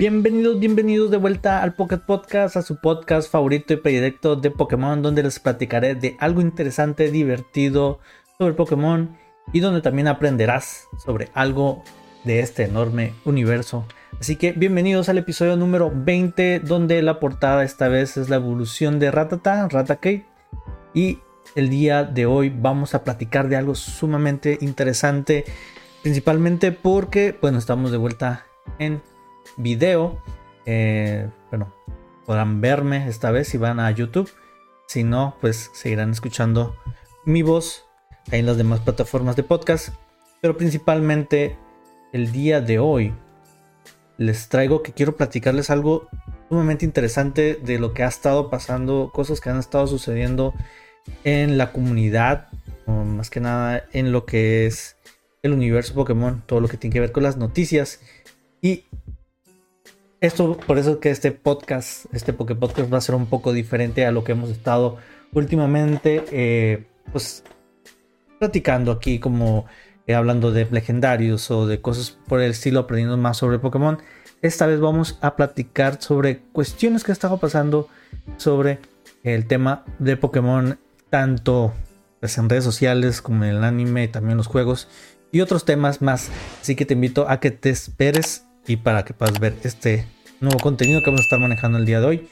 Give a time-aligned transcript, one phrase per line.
[0.00, 5.02] Bienvenidos, bienvenidos de vuelta al Pocket Podcast, a su podcast favorito y predilecto de Pokémon,
[5.02, 8.00] donde les platicaré de algo interesante, divertido
[8.38, 9.14] sobre Pokémon
[9.52, 11.84] y donde también aprenderás sobre algo
[12.24, 13.84] de este enorme universo.
[14.18, 19.00] Así que bienvenidos al episodio número 20, donde la portada esta vez es la evolución
[19.00, 20.24] de Ratata, Ratakate.
[20.94, 21.18] Y
[21.54, 25.44] el día de hoy vamos a platicar de algo sumamente interesante,
[26.00, 28.46] principalmente porque, bueno, estamos de vuelta
[28.78, 29.02] en
[29.56, 30.22] video.
[30.66, 31.72] Eh, bueno,
[32.26, 34.30] podrán verme esta vez si van a YouTube.
[34.86, 36.76] Si no, pues seguirán escuchando
[37.24, 37.84] mi voz
[38.30, 39.90] en las demás plataformas de podcast.
[40.40, 41.56] Pero principalmente
[42.12, 43.12] el día de hoy
[44.16, 46.08] les traigo que quiero platicarles algo
[46.48, 50.52] sumamente interesante de lo que ha estado pasando, cosas que han estado sucediendo
[51.24, 52.48] en la comunidad,
[52.86, 54.96] más que nada en lo que es
[55.42, 58.00] el universo Pokémon, todo lo que tiene que ver con las noticias.
[58.60, 58.84] Y
[60.20, 64.04] esto, por eso que este podcast, este Poké Podcast va a ser un poco diferente
[64.04, 64.98] a lo que hemos estado
[65.32, 67.42] últimamente, eh, pues
[68.38, 69.66] platicando aquí como
[70.06, 73.98] eh, hablando de legendarios o de cosas por el estilo, aprendiendo más sobre Pokémon.
[74.42, 77.88] Esta vez vamos a platicar sobre cuestiones que ha estado pasando
[78.36, 78.78] sobre
[79.22, 80.78] el tema de Pokémon,
[81.10, 81.74] tanto
[82.20, 84.88] pues, en redes sociales como en el anime también los juegos
[85.32, 86.30] y otros temas más.
[86.60, 90.06] Así que te invito a que te esperes y para que puedas ver este
[90.40, 92.28] nuevo contenido que vamos a estar manejando el día de hoy.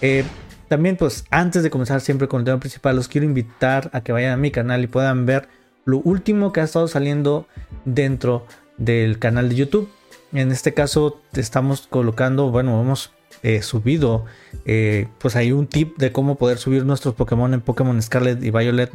[0.00, 0.24] Eh,
[0.68, 4.12] también pues antes de comenzar siempre con el tema principal, los quiero invitar a que
[4.12, 5.48] vayan a mi canal y puedan ver
[5.84, 7.48] lo último que ha estado saliendo
[7.84, 8.46] dentro
[8.78, 9.90] del canal de YouTube.
[10.32, 14.26] En este caso estamos colocando, bueno, hemos eh, subido
[14.66, 18.52] eh, pues hay un tip de cómo poder subir nuestros Pokémon en Pokémon Scarlet y
[18.52, 18.92] Violet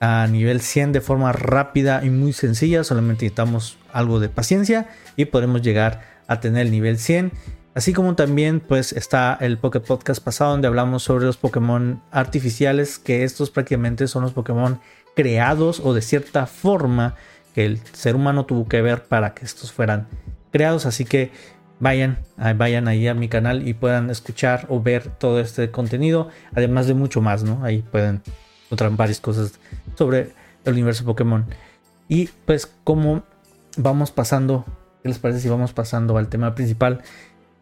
[0.00, 2.84] a nivel 100 de forma rápida y muy sencilla.
[2.84, 7.32] Solamente necesitamos algo de paciencia y podremos llegar a tener el nivel 100.
[7.74, 12.98] Así como también pues está el Poké Podcast pasado donde hablamos sobre los Pokémon artificiales,
[12.98, 14.80] que estos prácticamente son los Pokémon
[15.14, 17.14] creados o de cierta forma
[17.54, 20.08] que el ser humano tuvo que ver para que estos fueran
[20.52, 20.86] creados.
[20.86, 21.30] Así que
[21.80, 22.18] vayan,
[22.56, 26.94] vayan ahí a mi canal y puedan escuchar o ver todo este contenido, además de
[26.94, 27.64] mucho más, ¿no?
[27.64, 28.22] Ahí pueden
[28.66, 29.58] encontrar varias cosas
[29.96, 30.32] sobre
[30.64, 31.46] el universo Pokémon.
[32.08, 33.22] Y pues como
[33.76, 34.64] vamos pasando,
[35.02, 37.02] ¿qué les parece si vamos pasando al tema principal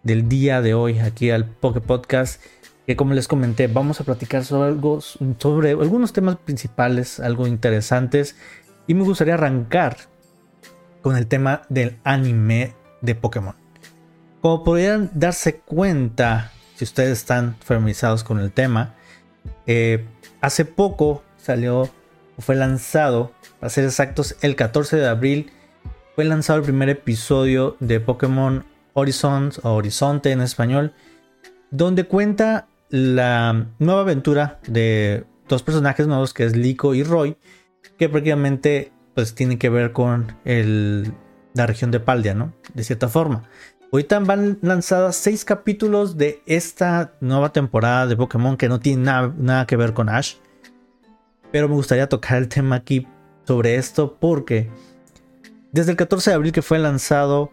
[0.03, 2.41] del día de hoy aquí al Poké Podcast?
[2.87, 8.37] que como les comenté, vamos a platicar sobre, algo, sobre algunos temas principales, algo interesantes,
[8.87, 9.97] y me gustaría arrancar
[11.03, 13.57] con el tema del anime de Pokémon.
[14.41, 18.95] Como podrían darse cuenta, si ustedes están familiarizados con el tema,
[19.67, 20.07] eh,
[20.41, 21.91] hace poco salió,
[22.39, 25.51] fue lanzado, para ser exactos, el 14 de abril,
[26.17, 30.95] fue lanzado el primer episodio de Pokémon Horizons o Horizonte en español,
[31.71, 37.37] donde cuenta la nueva aventura de dos personajes nuevos que es Lico y Roy,
[37.99, 42.55] que prácticamente pues tienen que ver con la región de Paldia, ¿no?
[42.73, 43.43] De cierta forma.
[43.93, 49.67] Ahorita van lanzadas seis capítulos de esta nueva temporada de Pokémon que no tiene nada
[49.67, 50.37] que ver con Ash.
[51.53, 53.07] Pero me gustaría tocar el tema aquí
[53.45, 54.71] sobre esto porque
[55.73, 57.51] desde el 14 de abril que fue lanzado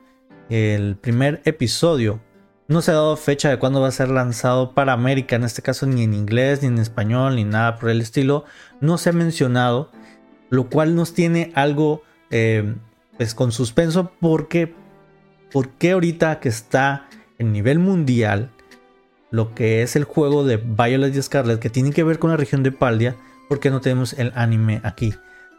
[0.50, 2.22] el primer episodio
[2.68, 5.62] no se ha dado fecha de cuándo va a ser lanzado para América, en este
[5.62, 8.46] caso ni en inglés, ni en español, ni nada por el estilo.
[8.80, 9.92] No se ha mencionado,
[10.50, 12.74] lo cual nos tiene algo eh,
[13.18, 14.74] pues con suspenso porque,
[15.52, 17.08] porque ahorita que está
[17.38, 18.50] en nivel mundial,
[19.30, 22.38] lo que es el juego de Violet y Scarlet, que tiene que ver con la
[22.38, 23.18] región de Paldia,
[23.50, 25.14] porque no tenemos el anime aquí.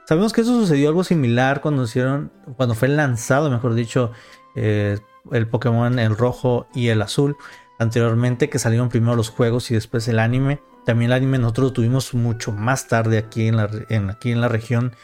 [0.07, 4.13] Sabemos que eso sucedió algo similar cuando hicieron, cuando fue lanzado, mejor dicho,
[4.55, 4.99] eh,
[5.33, 7.37] el Pokémon el rojo y el azul
[7.79, 10.61] anteriormente que salieron primero los juegos y después el anime.
[10.85, 13.71] También el anime nosotros lo tuvimos mucho más tarde aquí en la,
[14.11, 14.95] aquí en la región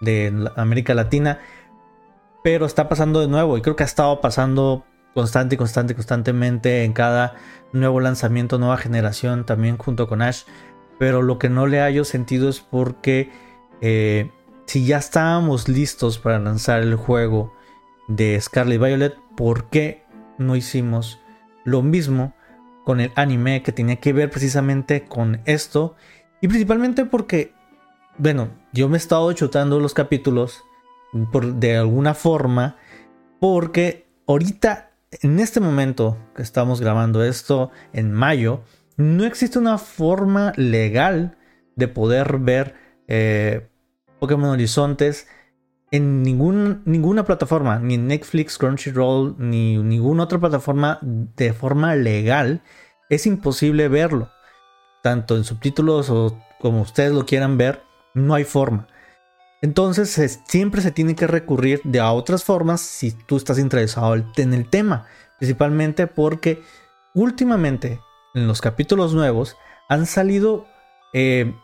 [0.00, 1.40] de América Latina.
[2.44, 4.84] Pero está pasando de nuevo y creo que ha estado pasando
[5.14, 7.34] constante, constante, constantemente en cada
[7.72, 10.44] nuevo lanzamiento, nueva generación, también junto con Ash.
[10.98, 13.30] Pero lo que no le hallo sentido es porque
[13.80, 14.30] eh,
[14.70, 17.52] si ya estábamos listos para lanzar el juego
[18.06, 20.04] de Scarlet Violet, ¿por qué
[20.38, 21.18] no hicimos
[21.64, 22.36] lo mismo
[22.84, 25.96] con el anime que tenía que ver precisamente con esto?
[26.40, 27.52] Y principalmente porque,
[28.16, 30.62] bueno, yo me he estado chutando los capítulos
[31.32, 32.76] por, de alguna forma,
[33.40, 38.62] porque ahorita, en este momento que estamos grabando esto, en mayo,
[38.96, 41.36] no existe una forma legal
[41.74, 42.76] de poder ver
[43.08, 43.69] eh,
[44.20, 45.26] Pokémon Horizontes
[45.90, 52.62] en ningún, ninguna plataforma, ni Netflix, Crunchyroll, ni ninguna otra plataforma de forma legal,
[53.08, 54.30] es imposible verlo.
[55.02, 57.82] Tanto en subtítulos o como ustedes lo quieran ver,
[58.14, 58.86] no hay forma.
[59.62, 64.54] Entonces siempre se tiene que recurrir de a otras formas si tú estás interesado en
[64.54, 65.06] el tema.
[65.38, 66.62] Principalmente porque
[67.14, 68.00] últimamente
[68.34, 69.56] en los capítulos nuevos
[69.88, 70.66] han salido
[71.12, 71.54] eh,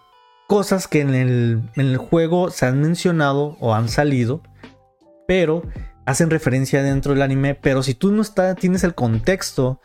[0.47, 1.15] cosas que en
[1.75, 4.43] el, juego se han mencionado o han salido,
[5.27, 5.63] pero
[6.05, 7.55] hacen referencia dentro del anime.
[7.55, 9.81] Pero si tú no está, tienes el contexto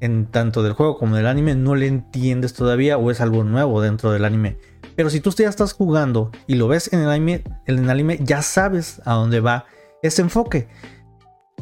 [0.00, 3.80] en tanto del juego como del anime, no le entiendes todavía o es algo nuevo
[3.80, 4.58] dentro del anime.
[4.94, 8.18] Pero si tú ya estás jugando y lo ves en el anime, en el anime
[8.22, 9.66] ya sabes a dónde va
[10.02, 10.68] ese enfoque.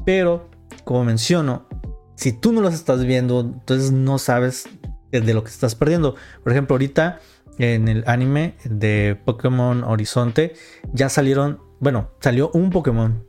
[0.04, 0.48] Pero,
[0.84, 1.66] como menciono,
[2.14, 4.68] si tú no los estás viendo, entonces no sabes
[5.10, 6.14] de lo que estás perdiendo.
[6.42, 7.20] Por ejemplo, ahorita
[7.58, 10.54] en el anime de Pokémon Horizonte
[10.92, 13.26] ya salieron, bueno, salió un Pokémon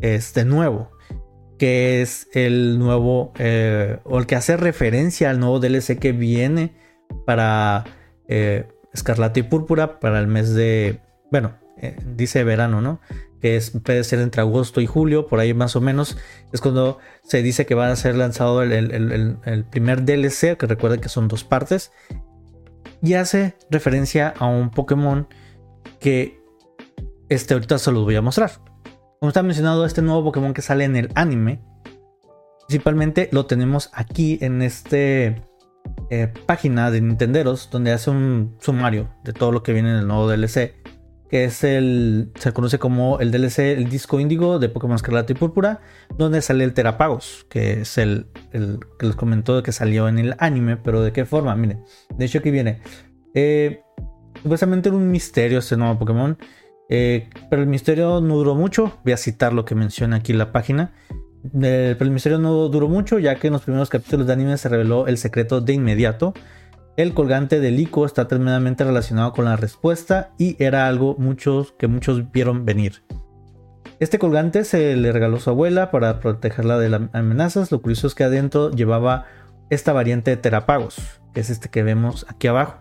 [0.00, 0.90] este nuevo,
[1.58, 6.76] que es el nuevo, eh, o el que hace referencia al nuevo DLC que viene
[7.26, 7.84] para
[8.28, 11.00] eh, Escarlata y Púrpura para el mes de,
[11.30, 13.00] bueno, eh, dice verano, ¿no?
[13.40, 16.16] Que es, puede ser entre agosto y julio, por ahí más o menos,
[16.52, 21.08] es cuando se dice que va a ser lanzado el, primer DLC, que recuerden que
[21.08, 21.92] son dos partes,
[23.02, 25.28] y hace referencia a un Pokémon
[26.00, 26.40] que
[27.28, 28.52] este ahorita se los voy a mostrar.
[29.20, 31.60] Como está mencionado, este nuevo Pokémon que sale en el anime,
[32.66, 35.42] principalmente lo tenemos aquí en este
[36.10, 40.06] eh, página de Nintenderos, donde hace un sumario de todo lo que viene en el
[40.06, 40.77] nuevo DLC,
[41.28, 45.36] que es el, se conoce como el DLC, el disco índigo de Pokémon Escarlata y
[45.36, 45.80] Púrpura,
[46.16, 50.76] donde sale el Terapagos, que es el, que les comentó que salió en el anime,
[50.76, 51.84] pero de qué forma, miren,
[52.16, 52.80] de hecho aquí viene,
[53.34, 53.82] eh,
[54.42, 56.38] supuestamente era un misterio este nuevo Pokémon,
[56.88, 60.52] eh, pero el misterio no duró mucho, voy a citar lo que menciona aquí la
[60.52, 60.94] página,
[61.44, 64.56] eh, pero el misterio no duró mucho, ya que en los primeros capítulos de anime
[64.56, 66.32] se reveló el secreto de inmediato,
[66.98, 71.86] el colgante del ICO está tremendamente relacionado con la respuesta y era algo muchos, que
[71.86, 73.04] muchos vieron venir.
[74.00, 77.70] Este colgante se le regaló a su abuela para protegerla de las amenazas.
[77.70, 79.26] Lo curioso es que adentro llevaba
[79.70, 82.80] esta variante de terapagos, que es este que vemos aquí abajo.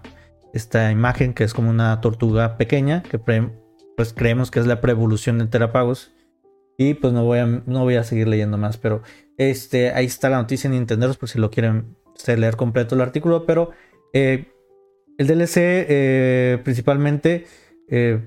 [0.52, 5.38] Esta imagen que es como una tortuga pequeña, que pues creemos que es la preevolución
[5.38, 6.12] de terapagos.
[6.76, 9.04] Y pues no voy a, no voy a seguir leyendo más, pero
[9.38, 13.46] este, ahí está la noticia en Nintendo por si lo quieren leer completo el artículo,
[13.46, 13.72] pero
[14.14, 14.52] eh,
[15.18, 17.46] el DLC eh, principalmente,
[17.90, 18.22] eh,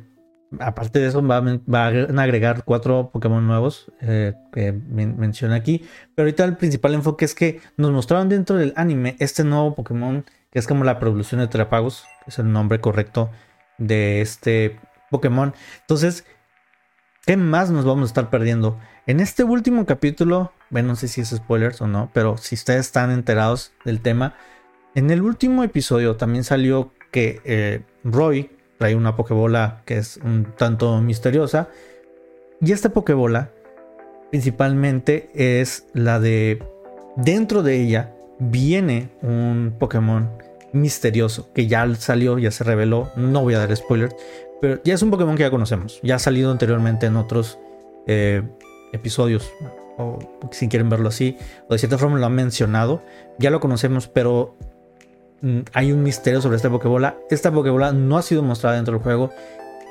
[0.58, 5.84] aparte de eso, va, a agregar cuatro Pokémon nuevos que menciona aquí.
[6.14, 10.24] Pero ahorita el principal enfoque es que nos mostraron dentro del anime este nuevo Pokémon,
[10.50, 13.30] que es como la producción de Terapagos, que es el nombre correcto
[13.78, 14.80] de este
[15.10, 15.54] Pokémon.
[15.82, 16.24] Entonces,
[17.24, 18.78] ¿qué más nos vamos a estar perdiendo?
[19.06, 22.86] En este último capítulo, bueno, no sé si es spoilers o no, pero si ustedes
[22.86, 24.34] están enterados del tema,
[24.94, 30.46] en el último episodio también salió que eh, Roy trae una Pokébola que es un
[30.56, 31.68] tanto misteriosa.
[32.60, 33.50] Y esta Pokébola
[34.30, 36.62] principalmente es la de...
[37.16, 40.30] Dentro de ella viene un Pokémon
[40.72, 43.10] misterioso que ya salió, ya se reveló.
[43.16, 44.14] No voy a dar spoilers,
[44.60, 46.00] pero ya es un Pokémon que ya conocemos.
[46.02, 47.58] Ya ha salido anteriormente en otros
[48.06, 48.42] eh,
[48.92, 49.50] episodios.
[49.98, 50.18] O
[50.50, 51.36] si quieren verlo así,
[51.68, 53.02] o de cierta forma lo han mencionado.
[53.38, 54.56] Ya lo conocemos, pero
[55.72, 57.16] hay un misterio sobre esta Pokébola.
[57.30, 59.30] Esta Pokébola no ha sido mostrada dentro del juego.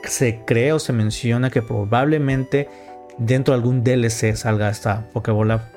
[0.03, 2.69] Se cree o se menciona que probablemente
[3.17, 5.71] dentro de algún DLC salga esta Pokébola.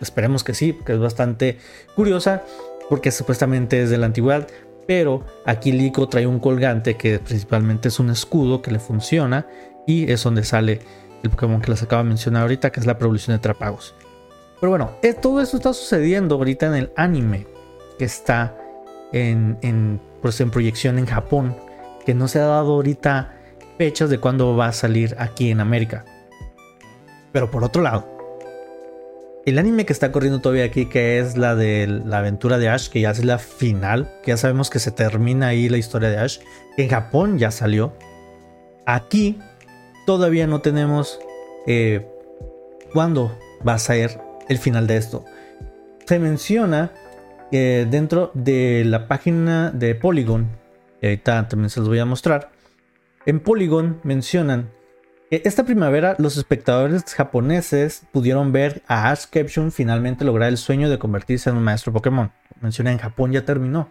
[0.00, 1.58] esperemos que sí, que es bastante
[1.94, 2.42] curiosa
[2.88, 4.48] porque supuestamente es de la antigüedad.
[4.86, 9.46] Pero aquí Lico trae un colgante que principalmente es un escudo que le funciona
[9.86, 10.80] y es donde sale
[11.22, 13.94] el Pokémon que les acabo de mencionar ahorita, que es la producción de Trapagos.
[14.58, 17.46] Pero bueno, eh, todo esto está sucediendo ahorita en el anime
[17.98, 18.59] que está
[19.12, 21.56] en, pues en proyección en Japón,
[22.04, 23.34] que no se ha dado ahorita
[23.78, 26.04] fechas de cuándo va a salir aquí en América.
[27.32, 28.06] Pero por otro lado,
[29.46, 32.88] el anime que está corriendo todavía aquí, que es la de la aventura de Ash,
[32.88, 36.18] que ya es la final, que ya sabemos que se termina ahí la historia de
[36.18, 36.40] Ash,
[36.76, 37.92] en Japón ya salió.
[38.86, 39.38] Aquí
[40.06, 41.20] todavía no tenemos
[41.66, 42.06] eh,
[42.92, 43.36] cuándo
[43.66, 45.24] va a ser el final de esto.
[46.04, 46.92] Se menciona
[47.50, 50.48] dentro de la página de Polygon,
[51.02, 52.50] y ahorita también se los voy a mostrar,
[53.26, 54.70] en Polygon mencionan
[55.30, 60.90] que esta primavera los espectadores japoneses pudieron ver a Ash Ketchum finalmente lograr el sueño
[60.90, 62.32] de convertirse en un maestro Pokémon.
[62.60, 63.90] Menciona en Japón ya terminó.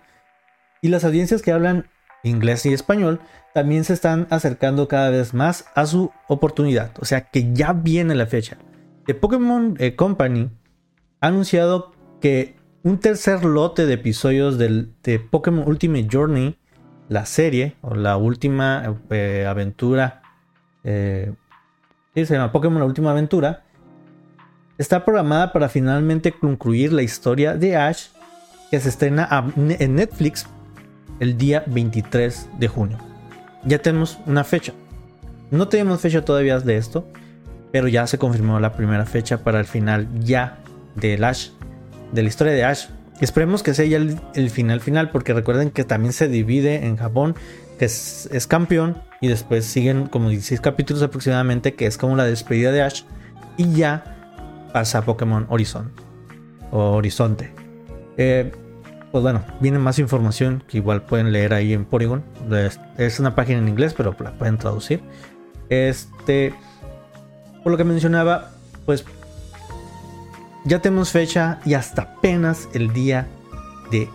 [0.81, 1.85] Y las audiencias que hablan
[2.23, 3.19] inglés y español,
[3.53, 6.91] también se están acercando cada vez más a su oportunidad.
[6.99, 8.57] O sea que ya viene la fecha.
[9.05, 10.49] The Pokémon eh, Company
[11.21, 16.57] ha anunciado que un tercer lote de episodios de Pokémon Ultimate Journey,
[17.09, 20.21] la serie o la última eh, aventura,
[20.83, 21.33] eh,
[22.15, 23.63] se llama Pokémon La Última Aventura,
[24.77, 28.07] está programada para finalmente concluir la historia de Ash
[28.71, 30.45] que se estrena en Netflix
[31.19, 32.97] el día 23 de junio.
[33.63, 34.73] Ya tenemos una fecha.
[35.51, 37.07] No tenemos fecha todavía de esto,
[37.71, 40.59] pero ya se confirmó la primera fecha para el final ya
[40.95, 41.49] de Ash,
[42.11, 42.87] de la historia de Ash.
[43.21, 47.35] Esperemos que sea ya el, final final, porque recuerden que también se divide en Japón,
[47.77, 52.71] que es, campeón, y después siguen como 16 capítulos aproximadamente, que es como la despedida
[52.71, 53.03] de Ash,
[53.57, 54.15] y ya
[54.73, 55.91] pasa a Pokémon Horizon
[56.71, 57.51] o Horizonte.
[58.15, 58.51] Eh,
[59.11, 62.23] pues bueno, viene más información que igual pueden leer ahí en Porygon.
[62.97, 65.01] Es, una página en inglés, pero la pueden traducir.
[65.69, 66.53] Este,
[67.63, 68.51] por lo que mencionaba,
[68.85, 69.03] pues
[70.69, 73.27] ya tenemos fecha y hasta apenas el día
[73.89, 74.07] de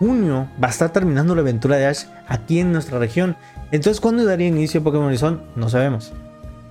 [0.00, 3.36] junio va a estar terminando la aventura de Ash aquí en nuestra región.
[3.70, 5.42] Entonces, ¿cuándo daría inicio Pokémon Horizon?
[5.54, 6.12] No sabemos.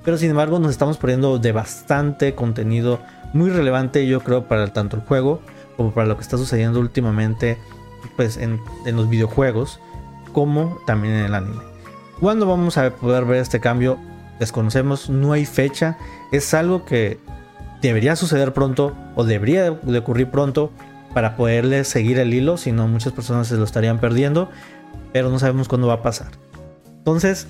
[0.03, 2.99] Pero sin embargo, nos estamos perdiendo de bastante contenido
[3.31, 5.39] muy relevante, yo creo, para tanto el juego
[5.77, 7.57] como para lo que está sucediendo últimamente
[8.17, 9.79] pues, en, los videojuegos,
[10.33, 11.61] como también en el anime.
[12.19, 13.97] ¿Cuándo vamos a poder ver este cambio?
[14.39, 15.97] Desconocemos, no hay fecha.
[16.33, 17.19] Es algo que
[17.87, 20.71] debería suceder pronto o debería de ocurrir pronto
[21.13, 24.49] para poderle seguir el hilo, si no muchas personas se lo estarían perdiendo,
[25.11, 26.31] pero no sabemos cuándo va a pasar.
[26.97, 27.47] Entonces,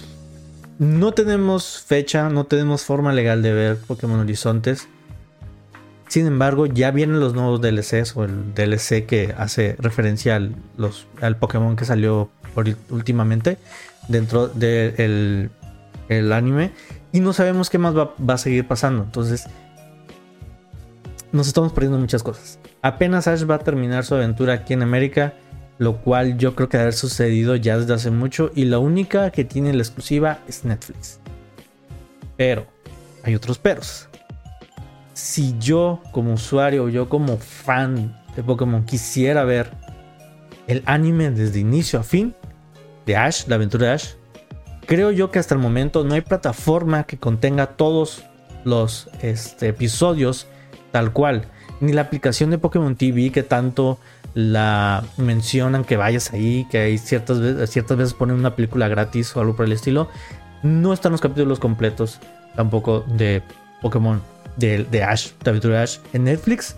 [0.80, 4.88] no tenemos fecha, no tenemos forma legal de ver Pokémon Horizontes.
[6.08, 11.76] Sin embargo, ya vienen los nuevos DLCs o el DLC que hace referencia al, Pokémon
[11.76, 12.30] que salió
[12.90, 13.58] últimamente
[14.10, 15.50] dentro del
[16.10, 16.72] el anime.
[17.12, 19.04] Y no sabemos qué más va, a seguir pasando.
[19.04, 19.46] Entonces,
[21.34, 22.60] nos estamos perdiendo muchas cosas.
[22.82, 25.34] Apenas Ash va a terminar su aventura aquí en América
[25.78, 29.32] lo cual yo creo que debe haber sucedido ya desde hace mucho y la única
[29.32, 31.20] que tiene la exclusiva es Netflix.
[32.38, 32.66] Pero
[33.24, 34.08] hay otros peros.
[35.14, 39.72] Si yo como usuario, yo como fan de Pokémon quisiera ver
[40.68, 42.36] el anime desde inicio a fin
[43.06, 44.14] de Ash, la aventura de Ash,
[44.86, 48.24] creo yo que hasta el momento no hay plataforma que contenga todos
[48.64, 50.48] los este, episodios
[50.94, 51.48] tal cual,
[51.82, 53.98] ni la aplicación de Pokémon TV que tanto
[54.36, 59.36] la mencionan que vayas ahí, que hay ciertas veces, ciertas veces ponen una película gratis
[59.36, 60.08] o algo por el estilo.
[60.62, 62.20] No están los capítulos completos
[62.56, 63.42] tampoco de
[63.82, 64.22] Pokémon,
[64.56, 65.98] de, de Ash, de Aventura Ash.
[66.14, 66.76] En Netflix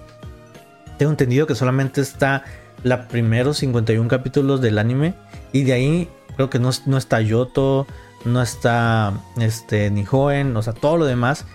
[0.97, 2.45] tengo entendido que solamente está
[2.83, 5.13] la primeros 51 capítulos del anime
[5.51, 7.85] y de ahí creo que no, no está Yoto,
[8.23, 11.45] no está este, ni Joen, o sea, todo lo demás.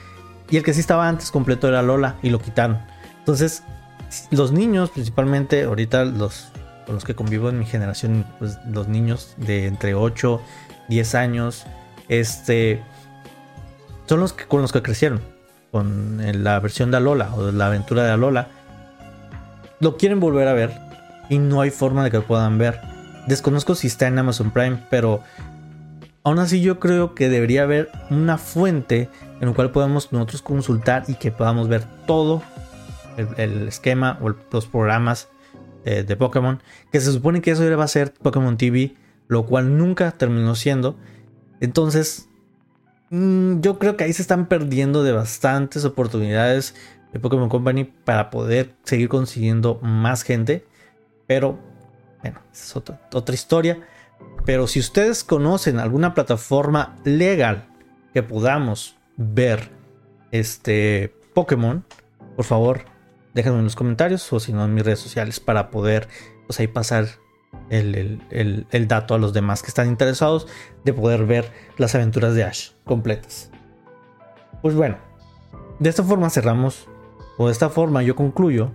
[0.51, 2.79] Y el que sí estaba antes completo era Lola y lo quitaron.
[3.19, 3.63] Entonces,
[4.31, 6.49] los niños, principalmente ahorita los
[6.87, 10.41] con los que convivo en mi generación, pues los niños de entre 8,
[10.89, 11.65] 10 años,
[12.09, 12.83] este
[14.07, 15.21] son los que con los que crecieron
[15.71, 18.49] con la versión de Alola o de la aventura de Alola.
[19.79, 20.73] Lo quieren volver a ver
[21.29, 22.81] y no hay forma de que lo puedan ver.
[23.29, 25.23] Desconozco si está en Amazon Prime, pero
[26.25, 29.09] aún así yo creo que debería haber una fuente
[29.41, 32.43] en la cual podamos nosotros consultar y que podamos ver todo
[33.17, 35.29] el, esquema o los programas
[35.85, 38.95] de, Pokémon, que se supone que eso va a ser Pokémon TV,
[39.29, 40.97] lo cual nunca terminó siendo.
[41.61, 42.29] Entonces,
[43.11, 46.75] mm, yo creo que ahí se están perdiendo de bastantes oportunidades
[47.13, 50.67] de Pokémon Company para poder seguir consiguiendo más gente.
[51.27, 51.59] Pero,
[52.23, 53.81] bueno, es otra, otra historia.
[54.45, 57.69] Pero si ustedes conocen alguna plataforma legal
[58.13, 59.71] que podamos ver
[60.33, 61.85] este Pokémon,
[62.37, 62.87] por favor,
[63.35, 66.09] déjenme en los comentarios o si no en mis redes sociales para poder
[66.47, 67.07] pues ahí pasar
[67.69, 70.49] el, dato a los demás que están interesados
[70.85, 73.51] de poder ver las aventuras de Ash completas.
[74.63, 74.97] Pues bueno,
[75.79, 76.89] de esta forma cerramos,
[77.37, 78.73] o de esta forma yo concluyo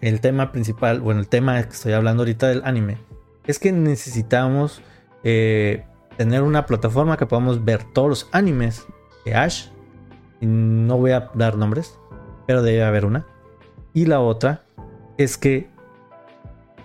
[0.00, 2.98] el tema principal, bueno, el tema que estoy hablando ahorita del anime,
[3.46, 4.82] es que necesitamos
[5.22, 5.84] eh,
[6.16, 8.86] tener una plataforma que podamos ver todos los animes
[9.34, 9.68] Ash.
[10.40, 11.98] No voy a dar nombres,
[12.46, 13.26] pero debe haber una
[13.98, 14.62] y la otra
[15.16, 15.68] es que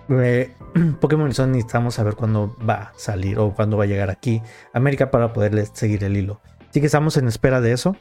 [0.08, 0.52] eh,
[1.00, 4.78] Pokémon Horizon necesitamos saber cuándo va a salir o cuándo va a llegar aquí a
[4.78, 6.40] América para poderle seguir el hilo.
[6.68, 7.96] Así que estamos en espera de eso.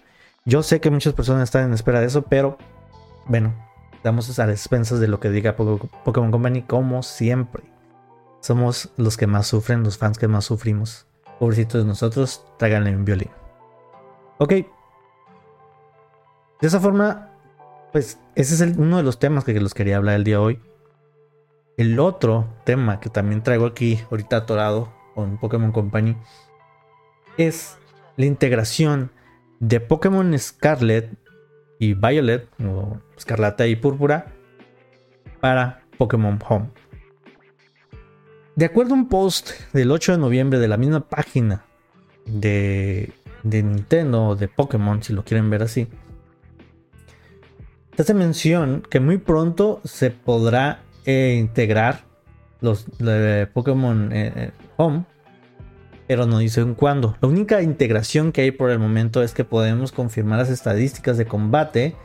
[0.46, 2.58] Yo sé que muchas personas están en espera de eso, pero
[3.28, 3.54] bueno,
[3.94, 7.64] estamos a las expensas de lo que diga Pokémon Company como siempre.
[8.42, 11.06] somos los que más sufren, los fans que más sufrimos.
[11.40, 13.30] Pobrecitos de nosotros, tráiganle un violín.
[14.38, 14.52] Ok.
[16.62, 17.30] De esa forma,
[17.92, 20.60] pues ese es uno de los temas que los quería hablar el día de hoy.
[21.78, 26.16] El otro tema que también traigo aquí, ahorita atorado con Pokémon Company,
[27.38, 27.78] es
[28.16, 29.12] la integración
[29.60, 31.18] de Pokémon Scarlet
[31.80, 34.28] y Violet, o Escarlata y Púrpura,
[35.40, 36.70] para Pokémon Home.
[38.56, 41.66] De acuerdo a un post del 8 de noviembre de la misma página
[42.26, 43.12] de,
[43.44, 45.88] de Nintendo, de Pokémon, si lo quieren ver así,
[47.98, 52.06] hace mención que muy pronto se podrá eh, integrar
[52.62, 52.86] los
[53.54, 55.06] Pokémon eh, eh, Home
[56.08, 57.16] pero no dicen cuándo.
[57.22, 61.26] La única integración que hay por el momento es que podemos confirmar las estadísticas de
[61.26, 61.96] combate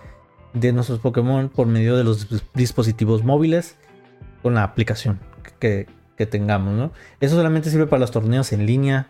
[0.54, 3.76] de nuestros Pokémon por medio de los dispositivos móviles
[4.42, 5.20] con la aplicación
[5.58, 5.86] que,
[6.30, 6.90] tengamos.
[7.20, 9.08] Eso solamente sirve para los torneos en línea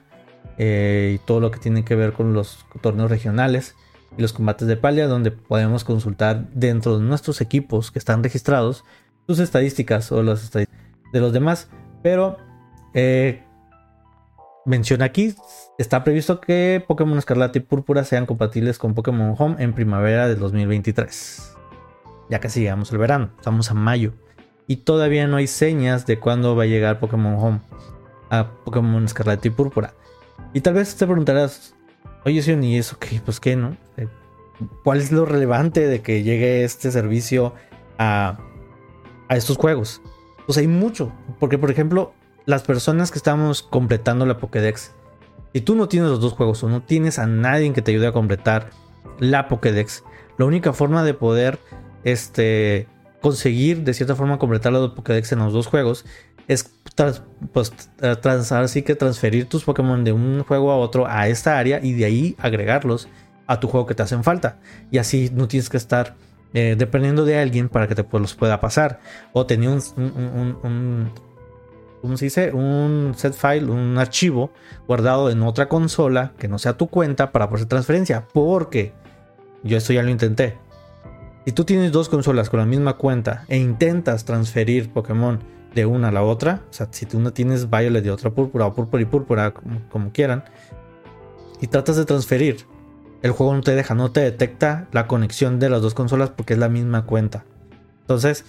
[0.59, 3.77] eh, y todo lo que tiene que ver con los torneos regionales
[4.17, 8.85] y los combates de palia, donde podemos consultar dentro de nuestros equipos que están registrados
[9.27, 11.69] sus estadísticas o las estadísticas de los demás.
[12.03, 12.39] Pero
[12.95, 13.45] eh,
[14.65, 15.35] menciona aquí,
[15.79, 20.39] está previsto que Pokémon Escarlata y Púrpura sean compatibles con Pokémon Home en primavera del
[20.39, 21.55] 2023.
[22.31, 24.13] Ya casi llegamos al verano, estamos a mayo.
[24.67, 27.61] Y todavía no hay señas de cuándo va a llegar Pokémon Home
[28.31, 29.95] a Pokémon Escarlata y Púrpura.
[30.53, 31.75] Y tal vez te preguntarás,
[32.25, 33.21] oye, Sion, ¿y eso qué?
[33.25, 33.77] Pues qué, ¿no?
[33.97, 34.09] Eh,
[34.83, 37.55] ¿Cuál es lo relevante de que llegue este servicio
[37.99, 38.39] a,
[39.29, 40.01] a estos juegos?
[40.47, 41.13] Pues hay mucho.
[41.39, 42.13] Porque, por ejemplo,
[42.47, 44.93] las personas que estamos completando la Pokédex,
[45.53, 48.07] si tú no tienes los dos juegos o no tienes a nadie que te ayude
[48.07, 48.71] a completar
[49.19, 50.05] la Pokédex,
[50.39, 51.59] la única forma de poder
[52.05, 52.89] este,
[53.21, 56.05] conseguir de cierta forma completar la Pokédex en los dos juegos
[56.49, 56.71] es
[57.53, 57.73] pues,
[58.51, 62.05] así que transferir tus Pokémon de un juego a otro a esta área y de
[62.07, 63.09] ahí agregarlos
[63.47, 64.59] a tu juego que te hacen falta.
[64.91, 66.17] Y así no tienes que estar
[66.55, 69.01] eh, dependiendo de alguien para que te los pueda pasar.
[69.33, 71.13] O tener un,
[72.03, 72.53] ¿cómo se dice?
[72.53, 74.51] Un set file, un archivo
[74.89, 78.27] guardado en otra consola que no sea tu cuenta para hacer transferencia.
[78.33, 78.93] Porque
[79.63, 80.59] yo esto ya lo intenté.
[81.47, 85.39] Si tú tienes dos consolas con la misma cuenta e intentas transferir Pokémon
[85.75, 88.67] de una a la otra, o sea, si tú no tienes Violet de otra púrpura
[88.67, 89.53] o púrpura y púrpura,
[89.91, 90.45] como, quieran,
[91.61, 92.67] y tratas de transferir,
[93.23, 96.55] el juego no te deja, no te detecta la conexión de las dos consolas porque
[96.55, 97.45] es la misma cuenta.
[98.03, 98.45] Entonces,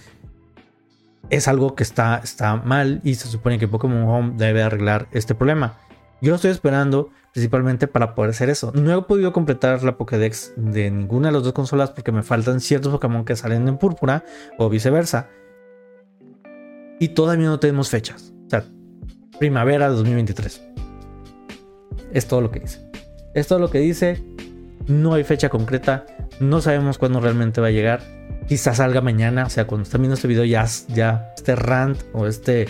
[1.28, 5.34] es algo que está, está mal y se supone que Pokémon Home debe arreglar este
[5.34, 5.74] problema.
[6.20, 8.72] Yo estoy esperando principalmente para poder hacer eso.
[8.74, 12.60] No he podido completar la Pokédex de ninguna de las dos consolas porque me faltan
[12.60, 14.24] ciertos Pokémon que salen en púrpura
[14.58, 15.28] o viceversa.
[17.00, 18.32] Y todavía no tenemos fechas.
[18.46, 18.64] O sea,
[19.40, 20.62] primavera de 2023.
[22.12, 22.80] Es todo lo que dice.
[23.34, 24.22] Es todo lo que dice.
[24.86, 26.06] No hay fecha concreta.
[26.38, 29.44] No sabemos cuándo realmente va a llegar quizás salga mañana.
[29.46, 32.66] O sea, cuando están viendo este video ya, ya este rant o este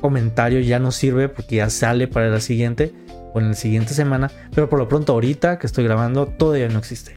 [0.00, 2.92] comentario ya no sirve porque ya sale para la siguiente
[3.32, 4.28] o en la siguiente semana.
[4.52, 7.14] Pero por lo pronto ahorita que estoy grabando todavía no existe.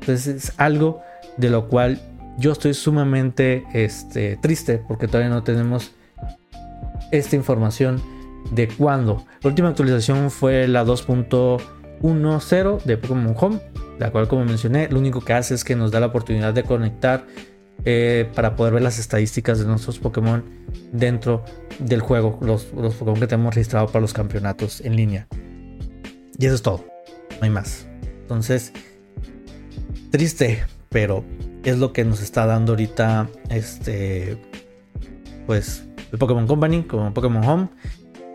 [0.00, 1.02] Entonces es algo
[1.36, 2.00] de lo cual
[2.38, 5.92] yo estoy sumamente este, triste porque todavía no tenemos
[7.12, 8.00] esta información
[8.52, 9.26] de cuándo.
[9.42, 13.60] La última actualización fue la 2.10 de Pokémon Home
[13.98, 16.62] la cual como mencioné, lo único que hace es que nos da la oportunidad de
[16.62, 17.26] conectar
[17.84, 20.44] eh, para poder ver las estadísticas de nuestros Pokémon
[20.92, 21.44] dentro
[21.78, 25.26] del juego, los, los Pokémon que tenemos registrado para los campeonatos en línea.
[26.38, 26.84] Y eso es todo,
[27.30, 27.86] no hay más.
[28.22, 28.72] Entonces,
[30.10, 31.24] triste, pero
[31.64, 34.38] es lo que nos está dando ahorita este,
[35.46, 37.68] pues, el Pokémon Company como Pokémon Home.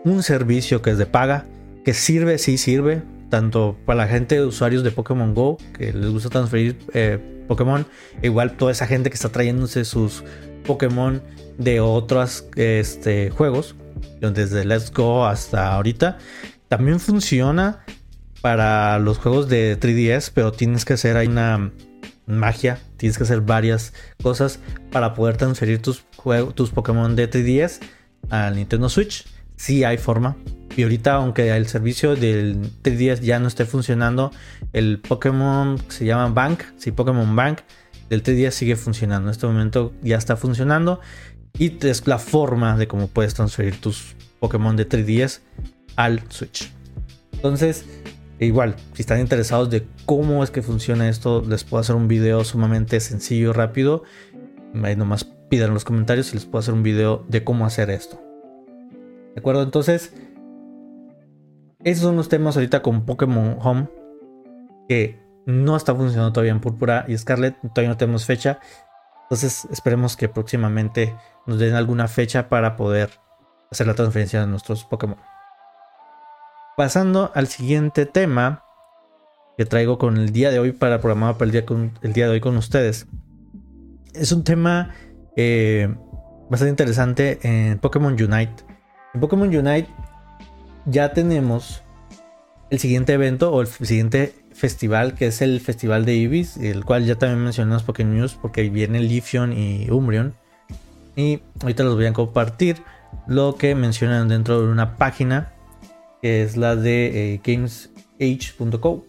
[0.04, 1.46] Un servicio que es de paga,
[1.84, 6.10] que sirve, sí sirve, tanto para la gente de usuarios de Pokémon Go que les
[6.10, 7.86] gusta transferir eh, Pokémon,
[8.22, 10.24] igual toda esa gente que está trayéndose sus
[10.66, 11.22] Pokémon
[11.58, 13.76] de otros este, juegos,
[14.20, 16.18] desde Let's Go hasta ahorita,
[16.68, 17.84] también funciona
[18.40, 21.72] para los juegos de 3DS, pero tienes que hacer ahí una
[22.26, 24.60] magia, tienes que hacer varias cosas
[24.90, 26.04] para poder transferir tus,
[26.54, 27.80] tus Pokémon de 3DS
[28.30, 29.26] al Nintendo Switch.
[29.56, 30.36] Sí hay forma,
[30.76, 34.32] y ahorita, aunque el servicio del 3DS ya no esté funcionando,
[34.72, 37.60] el Pokémon se llama Bank, sí, Pokémon Bank
[38.10, 39.28] del 3DS sigue funcionando.
[39.28, 41.00] En este momento ya está funcionando
[41.58, 45.40] y es la forma de cómo puedes transferir tus Pokémon de 3DS
[45.96, 46.72] al Switch.
[47.32, 47.84] Entonces,
[48.38, 52.44] igual, si están interesados de cómo es que funciona esto, les puedo hacer un video
[52.44, 54.02] sumamente sencillo y rápido.
[54.82, 57.90] Ahí nomás pidan en los comentarios y les puedo hacer un video de cómo hacer
[57.90, 58.20] esto.
[59.34, 59.62] ¿De acuerdo?
[59.62, 60.14] Entonces,
[61.84, 63.88] esos son los temas ahorita con Pokémon Home
[64.88, 67.56] que no está funcionando todavía en Púrpura y Scarlet.
[67.60, 68.58] Todavía no tenemos fecha.
[69.24, 71.14] Entonces, esperemos que próximamente
[71.46, 73.10] nos den alguna fecha para poder
[73.70, 75.18] hacer la transferencia de nuestros Pokémon.
[76.76, 78.64] Pasando al siguiente tema
[79.56, 82.26] que traigo con el día de hoy para programar para el día, con, el día
[82.26, 83.06] de hoy con ustedes.
[84.12, 84.90] Es un tema
[85.36, 85.94] eh,
[86.50, 88.64] bastante interesante en Pokémon Unite.
[89.14, 89.88] En Pokémon Unite
[90.86, 91.82] ya tenemos
[92.70, 97.04] el siguiente evento o el siguiente festival que es el festival de Ibis, el cual
[97.04, 100.34] ya también mencionamos Pokémon News porque viene Leafeon y Umbreon.
[101.14, 102.82] Y ahorita los voy a compartir
[103.28, 105.53] lo que mencionan dentro de una página
[106.24, 109.04] que es la de eh, gamesage.co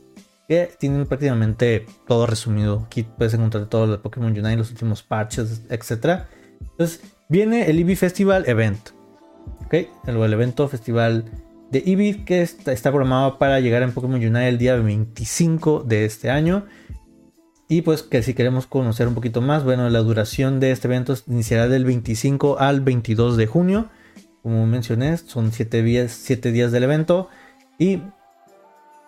[0.49, 2.83] que tienen prácticamente todo resumido.
[2.87, 6.23] Aquí puedes encontrar todo de Pokémon Unite, los últimos parches, etc.
[6.59, 6.99] Entonces,
[7.29, 8.89] viene el Eevee Festival Event.
[9.65, 9.75] ¿Ok?
[10.07, 11.23] El, el evento festival
[11.71, 16.03] de Eevee que está, está, programado para llegar en Pokémon Unite el día 25 de
[16.03, 16.65] este año.
[17.69, 21.15] Y pues que si queremos conocer un poquito más, bueno, la duración de este evento
[21.27, 23.89] iniciará del 25 al 22 de junio.
[24.45, 27.29] Como mencioné, son 7 días, 7 días del evento.
[27.79, 28.03] Y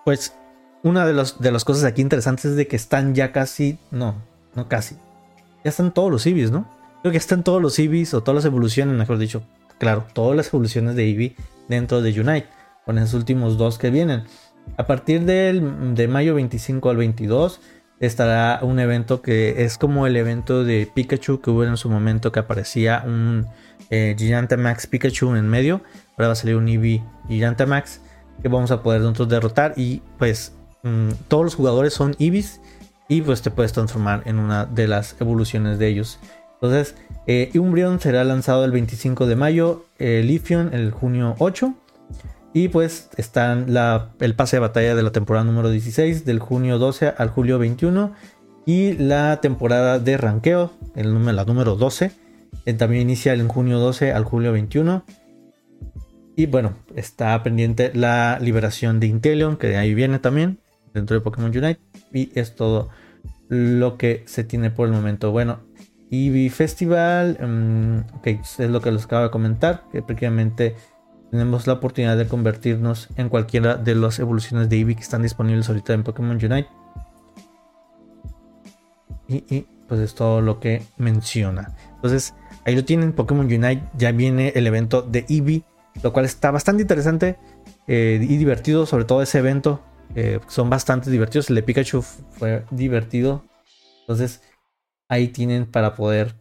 [0.03, 0.33] pues
[0.81, 4.15] una de, los, de las cosas aquí interesantes es de que están ya casi, no,
[4.55, 4.95] no casi.
[5.63, 6.67] Ya están todos los Eevees, ¿no?
[7.03, 9.43] Creo que están todos los Eevees o todas las evoluciones, mejor dicho.
[9.77, 11.35] Claro, todas las evoluciones de Eevee
[11.67, 12.47] dentro de Unite.
[12.83, 14.23] Con esos últimos dos que vienen.
[14.75, 17.61] A partir del, de mayo 25 al 22
[17.99, 22.31] estará un evento que es como el evento de Pikachu que hubo en su momento
[22.31, 23.45] que aparecía un
[23.89, 25.81] eh, Gigantamax Pikachu en medio.
[26.17, 28.01] Ahora va a salir un Eevee Gigantamax
[28.41, 30.53] que vamos a poder nosotros derrotar y pues
[30.87, 32.61] Mm, todos los jugadores son Ibis
[33.09, 36.19] y pues te puedes transformar en una de las evoluciones de ellos.
[36.55, 36.95] Entonces,
[37.27, 41.73] eh, Umbreon será lanzado el 25 de mayo, eh, Leafeon el junio 8
[42.53, 43.67] y pues están
[44.19, 48.13] el pase de batalla de la temporada número 16 del junio 12 al julio 21
[48.65, 52.11] y la temporada de ranqueo, el la número 12, eh,
[52.73, 55.03] también inicia en junio 12 al julio 21
[56.39, 60.59] y bueno, está pendiente la liberación de Inteleon, que de ahí viene también
[60.93, 61.79] dentro de Pokémon Unite.
[62.13, 62.89] Y es todo
[63.49, 65.31] lo que se tiene por el momento.
[65.31, 65.61] Bueno,
[66.11, 70.75] Eevee Festival, um, es lo que les acabo de comentar, que prácticamente
[71.31, 75.67] tenemos la oportunidad de convertirnos en cualquiera de las evoluciones de Eevee que están disponibles
[75.69, 76.69] ahorita en Pokémon Unite.
[79.27, 81.75] Y, pues es todo lo que menciona.
[81.95, 82.35] Entonces,
[82.67, 85.63] ahí lo tienen, Pokémon Unite, ya viene el evento de Eevee,
[86.03, 87.37] lo cual está bastante interesante
[87.87, 89.81] eh, y divertido, sobre todo ese evento
[90.15, 91.49] eh, son bastante divertidos.
[91.49, 93.43] El de Pikachu fue divertido.
[94.01, 94.41] Entonces,
[95.07, 96.35] ahí tienen para poder.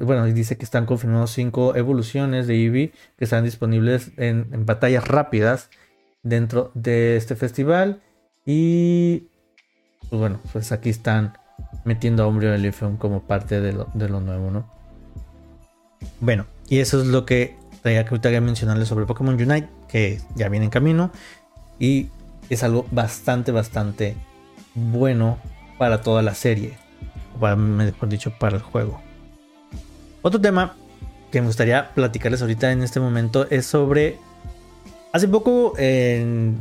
[0.00, 5.70] Bueno, dice que están confirmados 5 evoluciones de Eevee que están disponibles en, batallas rápidas
[6.22, 8.02] dentro de este festival.
[8.44, 9.28] Y
[10.10, 11.38] pues bueno, pues aquí están
[11.84, 14.79] metiendo a Umbreon Leafeon como parte de lo, nuevo, ¿no?
[16.20, 20.66] Bueno, y eso es lo que tenía que mencionarles sobre Pokémon Unite, que ya viene
[20.66, 21.10] en camino.
[21.78, 22.08] Y
[22.48, 24.16] es algo bastante, bastante
[24.74, 25.38] bueno
[25.78, 26.76] para toda la serie.
[27.40, 29.00] O mejor dicho, para el juego.
[30.22, 30.76] Otro tema
[31.30, 34.18] que me gustaría platicarles ahorita en este momento es sobre.
[35.12, 35.74] Hace poco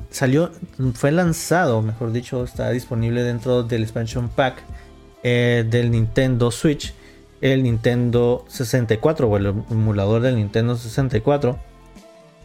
[0.09, 0.51] salió,
[0.95, 4.63] fue lanzado, mejor dicho, está disponible dentro del expansion pack
[5.21, 6.93] eh, del Nintendo Switch,
[7.41, 11.59] el Nintendo 64 o el emulador del Nintendo 64,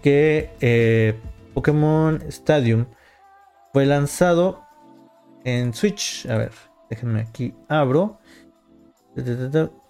[0.03, 1.19] que eh,
[1.55, 2.87] Pokémon Stadium
[3.73, 4.63] fue lanzado
[5.45, 6.27] en Switch.
[6.27, 6.53] A ver,
[6.91, 8.19] déjenme aquí, abro.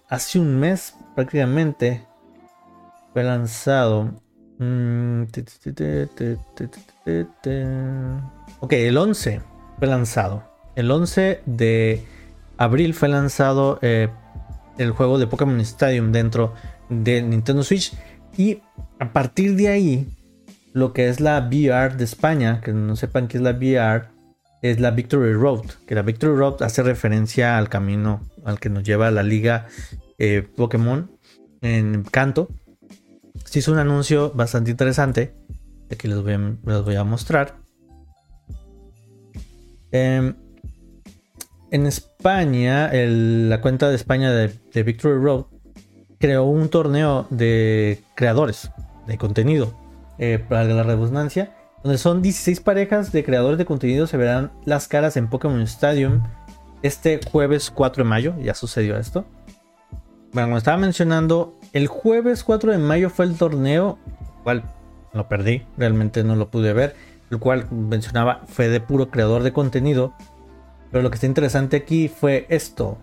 [0.07, 2.05] Hace un mes prácticamente
[3.13, 4.13] fue lanzado.
[8.59, 9.41] Ok, el 11
[9.77, 10.43] fue lanzado.
[10.75, 12.03] El 11 de
[12.57, 14.09] abril fue lanzado eh,
[14.77, 16.53] el juego de Pokémon Stadium dentro
[16.89, 17.93] de Nintendo Switch.
[18.37, 18.61] Y
[18.99, 20.07] a partir de ahí
[20.73, 24.09] lo que es la VR de España, que no sepan qué es la VR,
[24.61, 28.83] es la Victory Road, que la Victory Road hace referencia al camino al que nos
[28.83, 29.67] lleva la liga
[30.17, 31.11] eh, Pokémon
[31.61, 32.49] en Canto.
[33.43, 35.33] Se hizo un anuncio bastante interesante,
[35.91, 37.55] aquí les voy a, les voy a mostrar.
[39.91, 40.35] Em,
[41.75, 45.45] en España, la cuenta de España de, Victory Road
[46.19, 48.71] creó un torneo de creadores
[49.07, 49.77] de contenido
[50.17, 54.87] eh, para la redundancia, donde son 16 parejas de creadores de contenido, se verán las
[54.87, 56.23] caras en Pokémon Stadium
[56.81, 59.25] este jueves 4 de mayo, ya sucedió esto.
[60.31, 63.99] Bueno, como estaba mencionando, el jueves 4 de mayo fue el torneo
[64.43, 64.63] cual
[65.11, 66.95] lo perdí, realmente no lo pude ver,
[67.31, 70.13] el cual mencionaba fue de puro creador de contenido.
[70.95, 72.97] Pero lo que está interesante aquí fue esto.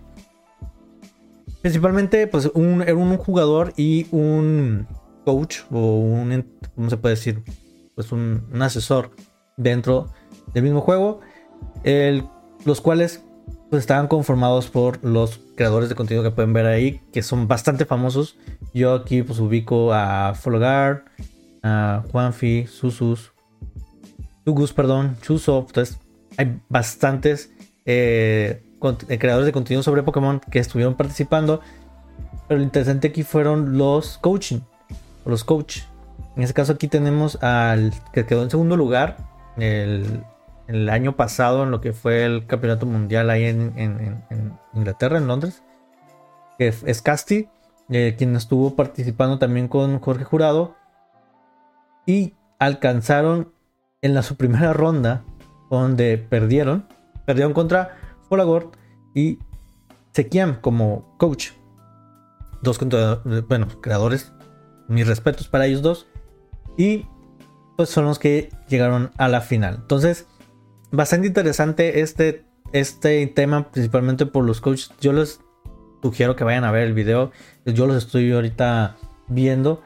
[1.61, 4.87] Principalmente, pues, un, un jugador y un
[5.23, 7.43] coach, o un, ¿cómo se puede decir?
[7.93, 9.11] Pues un, asesor
[9.57, 10.11] dentro
[10.55, 11.21] del mismo juego,
[11.83, 12.23] el,
[12.65, 13.23] los cuales
[13.69, 17.85] pues, estaban conformados por los creadores de contenido que pueden ver ahí, que son bastante
[17.85, 18.39] famosos.
[18.73, 21.05] Yo aquí pues ubico a Folgar,
[21.61, 23.33] a Juanfi, Susus,
[24.45, 25.67] Tugus, perdón, Chusop.
[25.67, 25.99] Entonces,
[26.37, 27.53] hay bastantes
[27.85, 28.63] eh,
[29.07, 31.61] eh, creadores de contenido sobre Pokémon que estuvieron participando.
[32.47, 34.59] Pero lo interesante aquí fueron los coaching,
[35.25, 35.79] los coach.
[36.35, 39.17] En este caso aquí tenemos al que quedó en segundo lugar
[39.57, 40.23] el,
[40.89, 44.23] año pasado en lo que fue el campeonato mundial ahí en,
[44.73, 45.63] Inglaterra, en Londres.
[46.57, 47.49] Es Casti,
[47.89, 50.75] eh, quien estuvo participando también con Jorge Jurado.
[52.05, 53.53] Y alcanzaron
[54.01, 55.23] en la su primera ronda,
[55.69, 56.87] donde perdieron,
[57.25, 57.97] perdieron contra
[58.29, 58.71] Folagor
[59.13, 59.39] y
[60.13, 61.51] Sekiam como coach.
[62.61, 62.79] Dos
[63.47, 64.31] bueno, creadores,
[64.87, 66.07] mis respetos para ellos dos.
[66.77, 67.05] Y
[67.75, 69.79] pues son los que llegaron a la final.
[69.81, 70.27] Entonces,
[70.91, 74.91] bastante interesante este, este tema, principalmente por los coaches.
[75.01, 75.41] Yo les
[76.01, 77.31] sugiero que vayan a ver el video.
[77.65, 78.95] Yo los estoy ahorita
[79.27, 79.81] viendo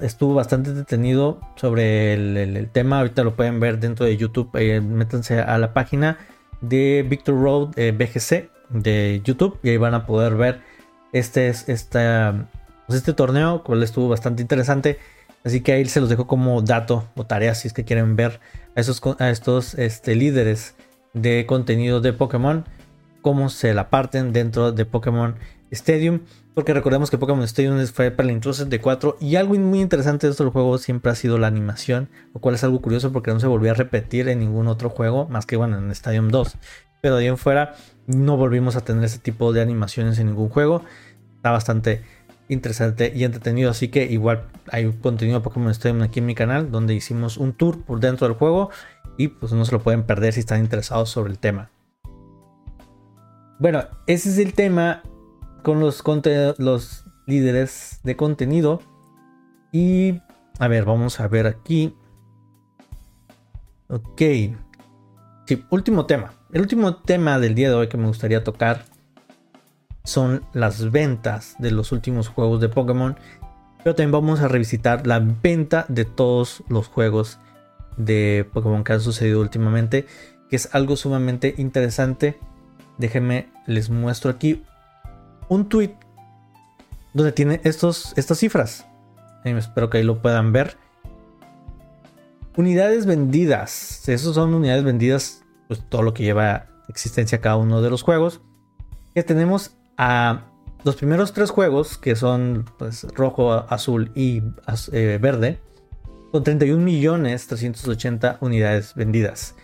[0.00, 2.98] estuvo bastante detenido sobre el, tema.
[2.98, 4.50] Ahorita lo pueden ver dentro de YouTube.
[4.54, 6.18] Eh, métanse a la página
[6.62, 10.60] de Victor Road eh, BGC de YouTube y ahí van a poder ver
[11.12, 12.48] este, esta,
[12.86, 14.98] pues este torneo, cual estuvo bastante interesante.
[15.44, 18.40] Así que ahí se los dejo como dato o tarea si es que quieren ver
[18.74, 20.74] a, esos, a estos este, líderes
[21.12, 22.64] de contenido de Pokémon,
[23.20, 25.36] cómo se la parten dentro de Pokémon
[25.70, 26.20] Stadium.
[26.54, 30.32] Porque recordemos que Pokémon Stadium fue para la Intro 64 y algo muy interesante de
[30.32, 33.46] este juego siempre ha sido la animación, lo cual es algo curioso porque no se
[33.46, 36.56] volvió a repetir en ningún otro juego, más que bueno en Stadium 2.
[37.00, 37.74] Pero de ahí en fuera
[38.06, 40.82] no volvimos a tener ese tipo de animaciones en ningún juego.
[41.36, 42.02] Está bastante
[42.48, 46.70] interesante y entretenido, así que igual hay contenido de Pokémon Stadium aquí en mi canal
[46.70, 48.70] donde hicimos un tour por dentro del juego
[49.16, 51.70] y pues no se lo pueden perder si están interesados sobre el tema.
[53.58, 55.02] Bueno, ese es el tema
[55.62, 58.80] con los, líderes de contenido.
[59.72, 60.20] Y
[60.58, 61.94] a ver, vamos a ver aquí.
[63.88, 64.20] Ok.
[65.46, 66.32] Sí, último tema.
[66.52, 68.84] El último tema del día de hoy que me gustaría tocar
[70.04, 73.16] son las ventas de los últimos juegos de Pokémon.
[73.82, 77.38] Pero también vamos a revisitar la venta de todos los juegos
[77.96, 80.06] de Pokémon que han sucedido últimamente.
[80.50, 82.38] Que es algo sumamente interesante.
[82.98, 84.62] Déjenme, les muestro aquí
[85.52, 85.94] un tweet
[87.12, 88.86] donde tiene estos, estas cifras.
[89.44, 90.78] espero que ahí lo puedan ver.
[92.56, 94.08] Unidades vendidas.
[94.08, 98.40] Esos son unidades vendidas, pues todo lo que lleva existencia cada uno de los juegos.
[99.14, 100.46] Que tenemos a
[100.84, 104.42] los primeros tres juegos, que son pues, rojo, azul y
[104.92, 105.60] eh, verde,
[106.30, 109.54] con 31 millones 380 unidades vendidas.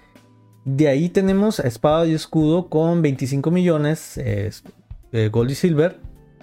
[0.67, 4.19] De ahí tenemos a Espada y Escudo con 25 millones,
[5.13, 5.99] Gold y Silver.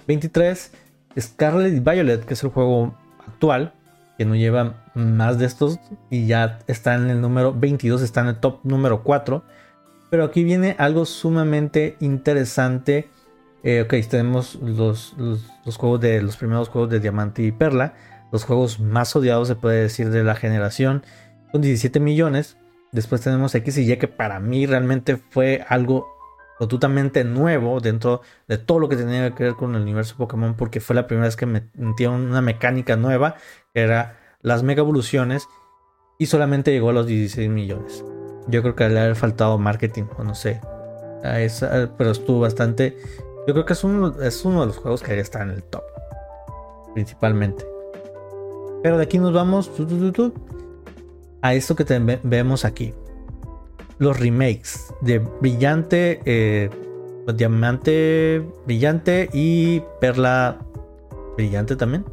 [0.06, 0.72] 23,
[1.18, 3.72] Scarlet y Violet, que es el juego actual,
[4.18, 5.78] que no lleva más de estos
[6.10, 9.44] y ya está en el número 22, está en el top número 4.
[10.10, 13.08] Pero aquí viene algo sumamente interesante.
[13.62, 17.94] Eh, ok, tenemos los, los, juegos de los primeros juegos de Diamante y Perla,
[18.30, 21.02] los juegos más odiados, se puede decir, de la generación,
[21.50, 22.56] con 17 millones.
[22.92, 26.15] Después tenemos X y Y, que para mí realmente fue algo
[26.58, 30.80] totalmente nuevo dentro de todo lo que tenía que ver con el universo Pokémon porque
[30.80, 33.36] fue la primera vez que metieron una mecánica nueva
[33.74, 35.46] que era las mega evoluciones
[36.18, 38.02] y solamente llegó a los 16 millones.
[38.48, 40.60] Yo creo que le ha faltado marketing o no sé.
[41.98, 42.96] pero estuvo bastante.
[43.46, 45.82] Yo creo que es uno, es uno de los juegos que está en el top.
[46.94, 47.66] Principalmente.
[48.82, 49.70] Pero de aquí nos vamos
[51.42, 52.94] a esto que vemos aquí
[53.98, 56.70] los remakes de Brillante, eh,
[57.34, 60.58] Diamante Brillante y Perla
[61.36, 62.04] Brillante también.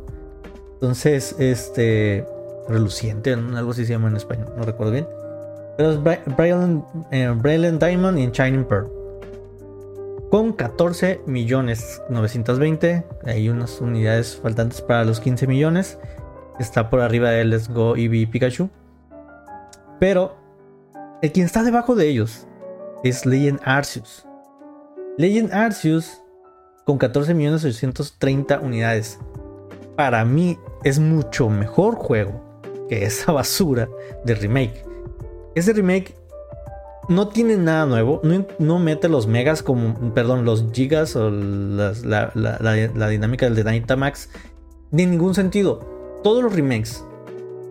[0.74, 2.26] Entonces, este.
[2.70, 5.06] Reluciente, algo así se llama en español, no recuerdo bien.
[5.76, 8.90] Pero es Brilliant, eh, Diamond y Shining Pearl.
[10.30, 13.06] Con 14 millones 920.
[13.26, 16.00] Hay unas unidades faltantes para los 15 millones.
[16.60, 18.70] Está por arriba de Let's Go Eevee Pikachu.
[20.00, 20.43] Pero
[21.24, 22.46] el quien está debajo de ellos
[23.06, 24.26] es Legend Arceus.
[25.18, 26.22] Legend Arceus
[26.86, 29.20] con 14.830 unidades.
[29.96, 32.44] Para mí es mucho mejor juego
[32.90, 33.88] que esa basura
[34.26, 34.86] de remake.
[35.56, 36.14] Ese remake
[37.08, 38.22] no tiene nada nuevo,
[38.60, 42.32] no, mete los megas como, perdón, los gigas o la,
[43.10, 44.30] dinámica del de Dynamax,
[44.92, 46.20] ni en ningún sentido.
[46.22, 47.06] Todos los remakes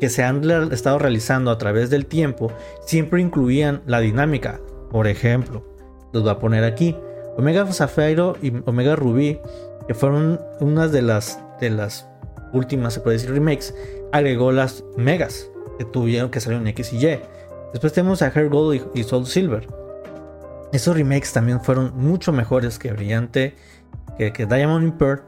[0.03, 2.51] que se han estado realizando a través del tiempo
[2.85, 4.59] siempre incluían la dinámica.
[4.91, 5.65] Por ejemplo,
[6.13, 6.97] los voy a poner aquí.
[7.39, 9.39] Omega Zafiro y Omega Ruby,
[9.87, 12.09] que fueron unas de las, de las
[12.53, 13.77] últimas, se puede decir, remakes,
[14.11, 17.21] agregó las megas que tuvieron que salir en X y Y.
[17.71, 19.69] Después tenemos a Hair Gold y, Soul Silver.
[20.73, 23.55] Esos remakes también fueron mucho mejores que Brillante,
[24.19, 25.23] que, Diamond Pearl.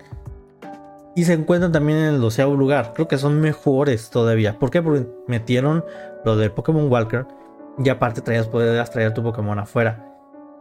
[1.16, 2.92] Y se encuentran también en el doceavo lugar.
[2.94, 4.58] Creo que son mejores todavía.
[4.58, 4.82] ¿Por qué?
[4.82, 5.84] Porque metieron
[6.24, 7.26] lo del Pokémon Walker.
[7.78, 10.12] Y aparte traías, podías traer tu Pokémon afuera.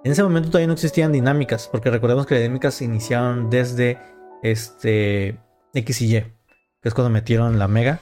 [0.04, 1.68] En ese momento todavía no existían dinámicas.
[1.72, 3.98] Porque recordemos que las dinámicas se iniciaron desde
[4.44, 5.40] este
[5.74, 6.22] X y Y.
[6.82, 8.00] Que es cuando metieron la Mega.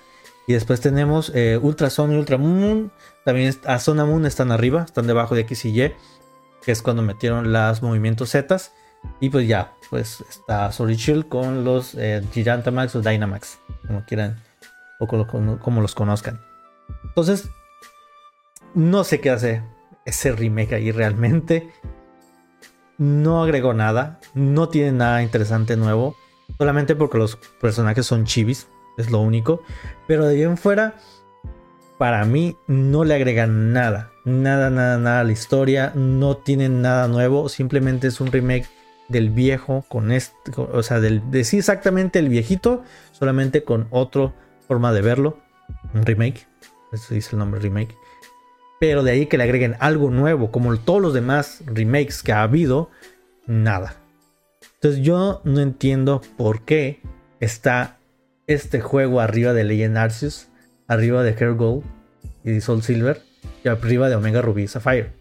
[0.48, 2.92] Y después tenemos eh, Ultra Sun y Ultra Moon.
[3.24, 5.94] También a Zona Moon están arriba, están debajo de X y Y,
[6.64, 8.58] que es cuando metieron los movimientos Z.
[9.20, 14.42] Y pues ya, pues está Sorry Shield con los eh, Gigantamax o Dynamax, como quieran,
[15.00, 15.06] o
[15.60, 16.40] como, los conozcan.
[17.04, 17.50] Entonces,
[18.74, 19.64] no sé qué hace
[20.06, 21.70] ese remake ahí realmente.
[22.98, 26.16] No agregó nada, no tiene nada interesante nuevo,
[26.58, 29.62] solamente porque los personajes son chivis, es lo único.
[30.08, 30.96] Pero de bien fuera,
[31.98, 34.12] para mí no le agregan nada.
[34.24, 35.92] Nada, nada, nada a la historia.
[35.96, 37.50] No tienen nada nuevo.
[37.50, 38.68] Simplemente es un remake
[39.12, 40.52] del viejo con este.
[40.56, 42.84] O sea, del, de sí exactamente el viejito.
[43.12, 44.34] Solamente con otra
[44.68, 45.38] forma de verlo.
[45.94, 46.48] Un remake.
[46.92, 47.96] Eso dice el nombre remake.
[48.80, 50.52] Pero de ahí que le agreguen algo nuevo.
[50.52, 52.90] Como todos los demás remakes que ha habido.
[53.46, 53.96] Nada.
[54.76, 57.02] Entonces yo no entiendo por qué
[57.40, 57.98] está
[58.48, 60.48] este juego arriba de Legend Arceus
[60.92, 61.84] arriba de Hair Gold
[62.44, 63.22] y Soul Silver
[63.64, 65.14] y arriba de Omega Ruby Sapphire.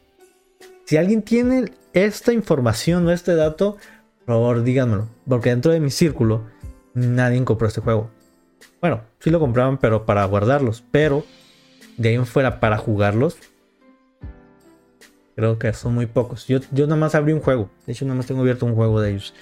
[0.84, 3.76] Si alguien tiene esta información o este dato,
[4.24, 6.44] por favor díganmelo, porque dentro de mi círculo
[6.94, 8.10] nadie compró este juego.
[8.80, 11.24] Bueno, sí lo compraban, pero para guardarlos, pero
[11.96, 13.36] de ahí en fuera para jugarlos,
[15.36, 16.46] creo que son muy pocos.
[16.46, 19.00] Yo, yo nada más abrí un juego, de hecho nada más tengo abierto un juego
[19.00, 19.34] de ellos,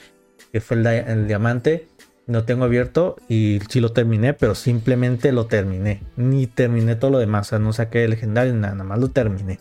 [0.52, 1.88] que fue el diamante
[2.28, 6.02] no tengo abierto y sí lo terminé, pero simplemente lo terminé.
[6.16, 9.08] Ni terminé todo lo demás, o sea, no saqué el legendario, nada, nada más lo
[9.08, 9.58] terminé.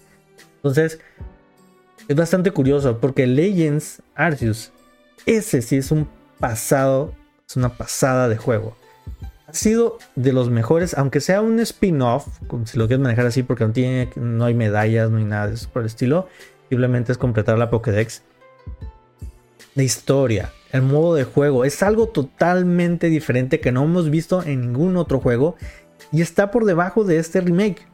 [0.57, 0.99] Entonces,
[2.07, 4.71] es bastante curioso porque Legends Arceus,
[5.25, 6.07] ese sí es un
[6.39, 7.13] pasado,
[7.47, 8.75] es una pasada de juego.
[9.47, 12.27] Ha sido de los mejores, aunque sea un spin-off,
[12.65, 15.53] si lo quieres manejar así, porque no, tiene, no hay medallas, no hay nada de
[15.53, 16.27] eso por el estilo.
[16.69, 18.23] Simplemente es completar la Pokédex.
[19.73, 21.63] La historia, el modo de juego.
[21.63, 25.55] Es algo totalmente diferente que no hemos visto en ningún otro juego
[26.11, 27.87] y está por debajo de este remake.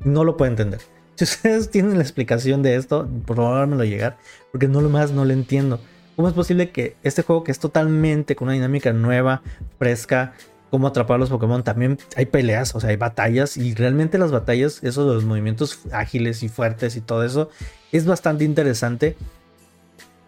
[0.00, 0.80] No lo puedo entender.
[1.16, 4.16] Si ustedes tienen la explicación de esto, por favor llegar,
[4.52, 5.80] porque no lo más no lo entiendo.
[6.14, 9.42] ¿Cómo es posible que este juego que es totalmente con una dinámica nueva,
[9.78, 10.32] fresca,
[10.70, 14.32] cómo atrapar a los Pokémon, también hay peleas, o sea, hay batallas y realmente las
[14.32, 17.50] batallas, esos de los movimientos ágiles y fuertes y todo eso,
[17.92, 19.16] es bastante interesante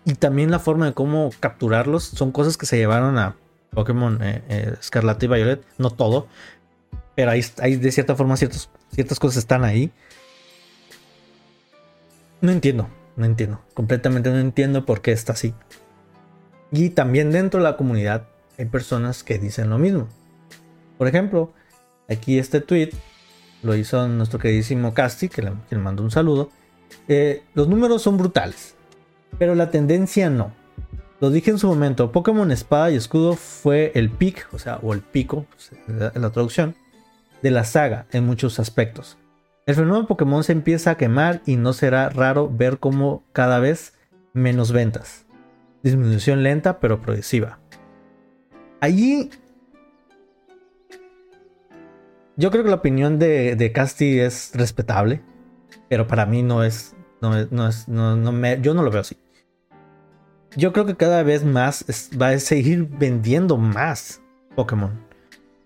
[0.05, 3.37] y también la forma de cómo capturarlos son cosas que se llevaron a
[3.75, 5.63] Pokémon eh, eh, Scarlet y Violet.
[5.77, 6.29] No todo,
[7.15, 9.91] pero hay, hay de cierta forma ciertas cosas están ahí.
[12.41, 13.61] No entiendo, no entiendo.
[13.75, 15.55] Completamente no entiendo por qué está así.
[16.71, 20.09] Y también dentro de la comunidad hay personas que dicen lo mismo.
[20.97, 21.53] Por ejemplo,
[22.09, 22.91] aquí este tweet
[23.63, 26.51] lo hizo nuestro queridísimo Casti, que le, mandó un saludo.
[27.07, 28.75] Eh, los números son brutales
[29.37, 30.53] pero la tendencia no.
[31.21, 34.95] Lo dije en su momento, Pokémon Espada y Escudo fue el pic, o sea, o
[34.95, 35.47] el pico,
[35.89, 36.77] en la traducción,
[37.43, 39.17] de la saga en muchos aspectos.
[39.69, 43.93] El fenómeno Pokémon se empieza a quemar y no será raro ver como cada vez
[44.33, 45.27] menos ventas.
[45.83, 47.59] Disminución lenta pero progresiva.
[48.81, 49.29] Allí
[52.37, 55.21] yo creo que la opinión de, de Casti es respetable,
[55.91, 59.03] pero para mí no es no, no es, no, no me, yo no lo veo
[59.03, 59.19] así.
[60.57, 61.85] Yo creo que cada vez más
[62.19, 64.23] va a seguir vendiendo más
[64.57, 64.99] Pokémon.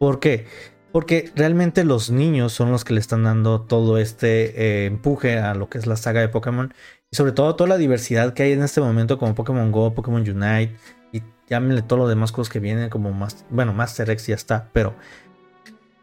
[0.01, 0.47] ¿Por qué?
[0.93, 5.55] Porque realmente los niños son los que le están dando todo este eh, empuje a
[5.55, 6.73] lo que es la saga de Pokémon.
[7.11, 10.21] Y sobre todo toda la diversidad que hay en este momento como Pokémon Go, Pokémon
[10.21, 10.77] Unite.
[11.13, 13.45] Y llámenle todo lo demás cosas que vienen como más...
[13.49, 14.69] Bueno, Master X ya está.
[14.73, 14.95] Pero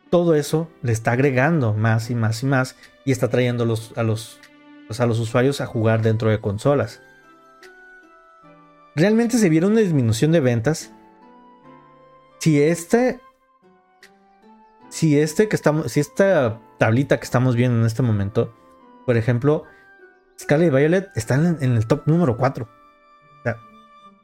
[0.10, 2.76] todo eso le está agregando más y más y más.
[3.06, 4.40] Y está trayendo los, a los
[4.98, 7.02] a los usuarios a jugar dentro de consolas.
[8.96, 10.92] ¿Realmente se vieron una disminución de ventas?
[12.40, 13.20] Si este
[14.90, 18.54] si este que estamos, si esta tablita que estamos viendo en este momento,
[19.06, 19.64] por ejemplo,
[20.40, 22.66] Scarlet Violet está en, el top número 4.
[22.66, 23.58] O sea,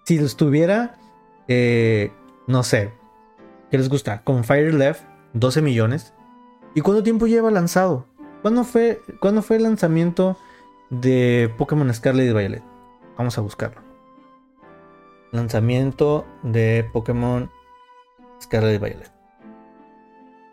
[0.03, 0.97] si estuviera,
[1.47, 2.11] eh,
[2.47, 2.93] no sé,
[3.69, 4.23] ¿qué les gusta?
[4.23, 5.03] Con Fire Left,
[5.33, 6.13] 12 millones.
[6.73, 8.07] ¿Y cuánto tiempo lleva lanzado?
[8.41, 10.37] ¿Cuándo fue, ¿cuándo fue el lanzamiento
[10.89, 12.63] de Pokémon Scarlet y Violet?
[13.17, 13.81] Vamos a buscarlo.
[15.31, 17.49] Lanzamiento de Pokémon
[18.41, 19.14] Scarlet y Violet.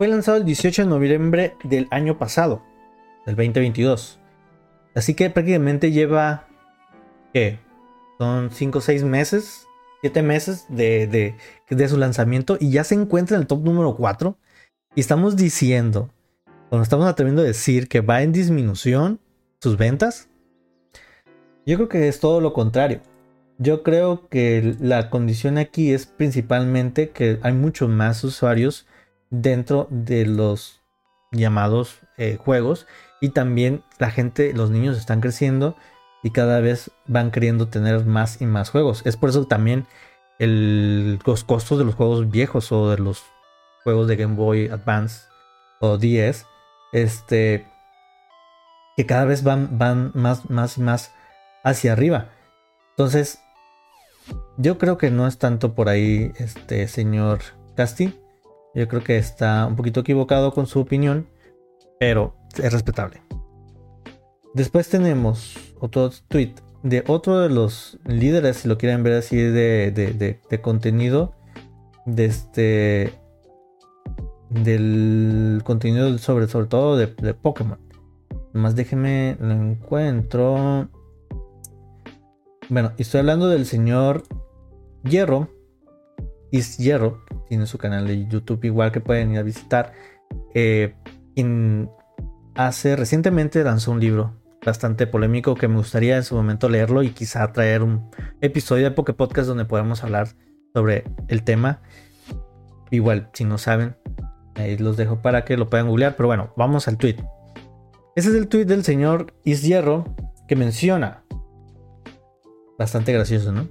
[0.03, 2.61] Fue lanzado el 18 de noviembre del año pasado,
[3.25, 4.19] del 2022.
[4.95, 6.45] Así que prácticamente lleva,
[7.33, 7.59] ¿qué?
[8.17, 9.65] Son 5 o 6 meses,
[10.01, 11.37] 7 meses de,
[11.69, 14.37] de, su lanzamiento y ya se encuentra en el top número 4.
[14.93, 16.09] Y estamos diciendo,
[16.67, 19.21] cuando estamos atreviendo a decir que va en disminución
[19.61, 20.27] sus ventas,
[21.65, 22.99] yo creo que es todo lo contrario.
[23.57, 28.85] Yo creo que la condición aquí es principalmente que hay muchos más usuarios
[29.33, 30.81] dentro de los
[31.31, 32.85] llamados eh, juegos
[33.19, 35.75] y también la gente, los niños están creciendo
[36.21, 39.01] y cada vez van queriendo tener más y más juegos.
[39.05, 39.87] Es por eso también
[40.39, 43.23] los costos de los juegos viejos o de los
[43.83, 45.25] juegos de Game Boy Advance
[45.79, 46.45] o 10,
[46.91, 47.67] este,
[48.95, 51.11] que cada vez van, van más, más y más
[51.63, 52.29] hacia arriba.
[52.91, 53.39] Entonces,
[54.57, 57.39] yo creo que no es tanto por ahí, este señor
[57.75, 58.22] Casti.
[58.75, 61.27] Yo creo que está un poquito equivocado con su opinión,
[61.99, 63.21] pero es respetable.
[64.53, 66.53] Después tenemos otro tweet
[66.83, 71.33] de otro de los líderes, si lo quieren ver así, de, de, contenido,
[72.05, 73.13] de este,
[74.49, 77.79] del contenido sobre, sobre todo de, de Pokémon.
[78.51, 80.89] Más déjenme lo encuentro.
[82.69, 84.23] Bueno, estoy hablando del señor
[85.03, 85.47] Hierro.
[86.51, 87.23] Is Hierro.
[87.47, 89.93] Tiene su canal de YouTube igual que pueden ir a visitar.
[90.53, 90.95] Eh,
[92.55, 94.33] hace recientemente lanzó un libro
[94.65, 98.09] bastante polémico que me gustaría en su momento leerlo y quizá traer un
[98.41, 100.29] episodio de Poké Podcast donde podamos hablar
[100.73, 101.81] sobre el tema.
[102.91, 103.95] Igual, si no saben,
[104.55, 106.15] ahí los dejo para que lo puedan googlear.
[106.15, 107.17] Pero bueno, vamos al tweet.
[108.15, 110.15] Ese es el tweet del señor Hierro
[110.47, 111.23] que menciona.
[112.77, 113.67] Bastante gracioso, ¿no?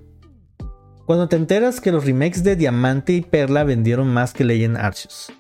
[1.07, 5.33] Cuando te enteras que los remakes de Diamante y Perla vendieron más que Legend Arceus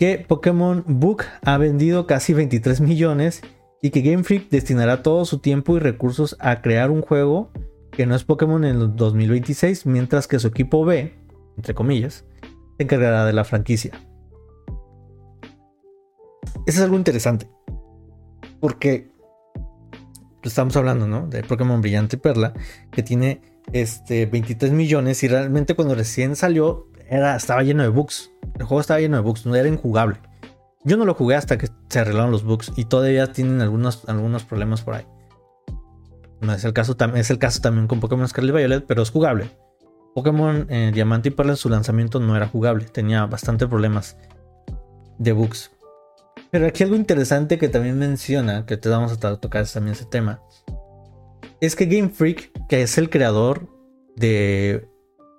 [0.00, 3.42] que Pokémon Book ha vendido casi 23 millones
[3.82, 7.52] y que Game Freak destinará todo su tiempo y recursos a crear un juego
[7.92, 11.18] que no es Pokémon en el 2026, mientras que su equipo B,
[11.58, 12.24] entre comillas,
[12.78, 13.90] se encargará de la franquicia.
[16.64, 17.50] Eso es algo interesante,
[18.58, 19.12] porque
[20.42, 21.26] estamos hablando, ¿no?
[21.26, 22.54] De Pokémon Brillante Perla,
[22.90, 23.42] que tiene
[23.72, 28.30] este 23 millones y realmente cuando recién salió era, estaba lleno de bugs.
[28.58, 30.18] El juego estaba lleno de bugs, no era injugable.
[30.84, 34.44] Yo no lo jugué hasta que se arreglaron los bugs y todavía tienen algunos, algunos
[34.44, 35.06] problemas por ahí.
[36.40, 39.50] No es el caso, es el caso también con Pokémon Scarlet Violet, pero es jugable.
[40.14, 44.16] Pokémon eh, Diamante y Perla en su lanzamiento no era jugable, tenía bastante problemas
[45.18, 45.70] de bugs.
[46.50, 50.40] Pero aquí algo interesante que también menciona, que te vamos a tocar también ese tema,
[51.60, 53.68] es que Game Freak, que es el creador
[54.16, 54.88] de,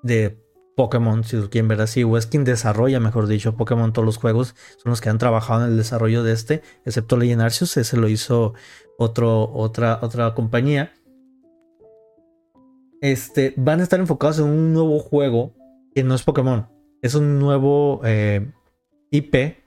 [0.04, 0.40] de
[0.76, 4.56] Pokémon, si quieren ver así, o es quien desarrolla, mejor dicho, Pokémon, todos los juegos,
[4.78, 8.08] son los que han trabajado en el desarrollo de este, excepto Legend Arceus, ese lo
[8.08, 8.54] hizo
[8.98, 10.94] otro, otra, otra compañía.
[13.02, 15.56] Este, van a estar enfocados en un nuevo juego
[15.96, 16.70] que no es Pokémon,
[17.02, 18.52] es un nuevo eh,
[19.10, 19.61] IP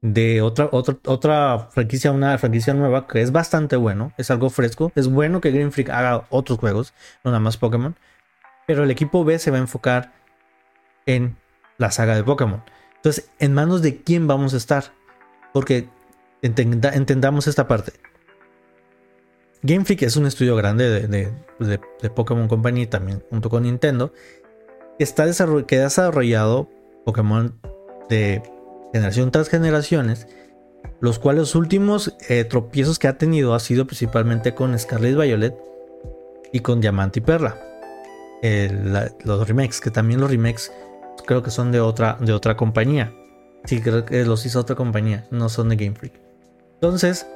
[0.00, 4.92] de otra, otra, otra franquicia, una franquicia nueva que es bastante bueno, es algo fresco,
[4.94, 6.94] es bueno que Game Freak haga otros juegos,
[7.24, 7.96] no nada más Pokémon,
[8.66, 10.12] pero el equipo B se va a enfocar
[11.06, 11.36] en
[11.78, 12.62] la saga de Pokémon.
[12.96, 14.92] Entonces, ¿en manos de quién vamos a estar?
[15.52, 15.88] Porque
[16.42, 17.92] entendamos esta parte.
[19.62, 24.12] Game Freak es un estudio grande de, Pokémon Company, también junto con Nintendo,
[24.98, 25.24] está
[25.66, 26.68] que ha desarrollado
[27.04, 27.58] Pokémon
[28.08, 28.42] de
[28.92, 30.26] generación tras generaciones,
[31.00, 35.54] los cuales los últimos eh, tropiezos que ha tenido ha sido principalmente con Scarlet Violet
[36.52, 37.56] y con Diamante y Perla.
[39.24, 40.72] los remakes, que también los remakes
[41.26, 43.12] creo que son de otra, de otra compañía.
[43.64, 46.14] Sí, creo que los hizo otra compañía, no son de Game Freak.
[46.74, 47.26] Entonces,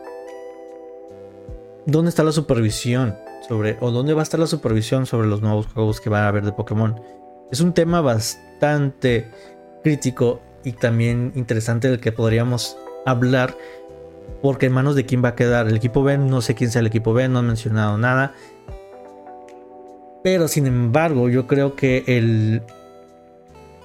[1.84, 5.66] ¿dónde está la supervisión sobre, o dónde va a estar la supervisión sobre los nuevos
[5.66, 7.00] juegos que va a haber de Pokémon?
[7.50, 9.30] Es un tema bastante
[9.82, 13.56] crítico y también interesante del que podríamos hablar,
[14.40, 16.80] porque en manos de quién va a quedar el equipo B, no sé quién sea
[16.80, 18.34] el equipo B, no han mencionado nada.
[20.22, 22.62] Pero sin embargo, yo creo que el,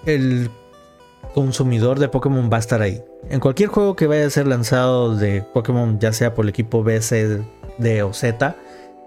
[0.05, 0.49] el
[1.33, 3.03] consumidor de Pokémon va a estar ahí.
[3.29, 6.83] En cualquier juego que vaya a ser lanzado de Pokémon, ya sea por el equipo
[6.83, 7.41] B, C,
[7.77, 8.55] D o Z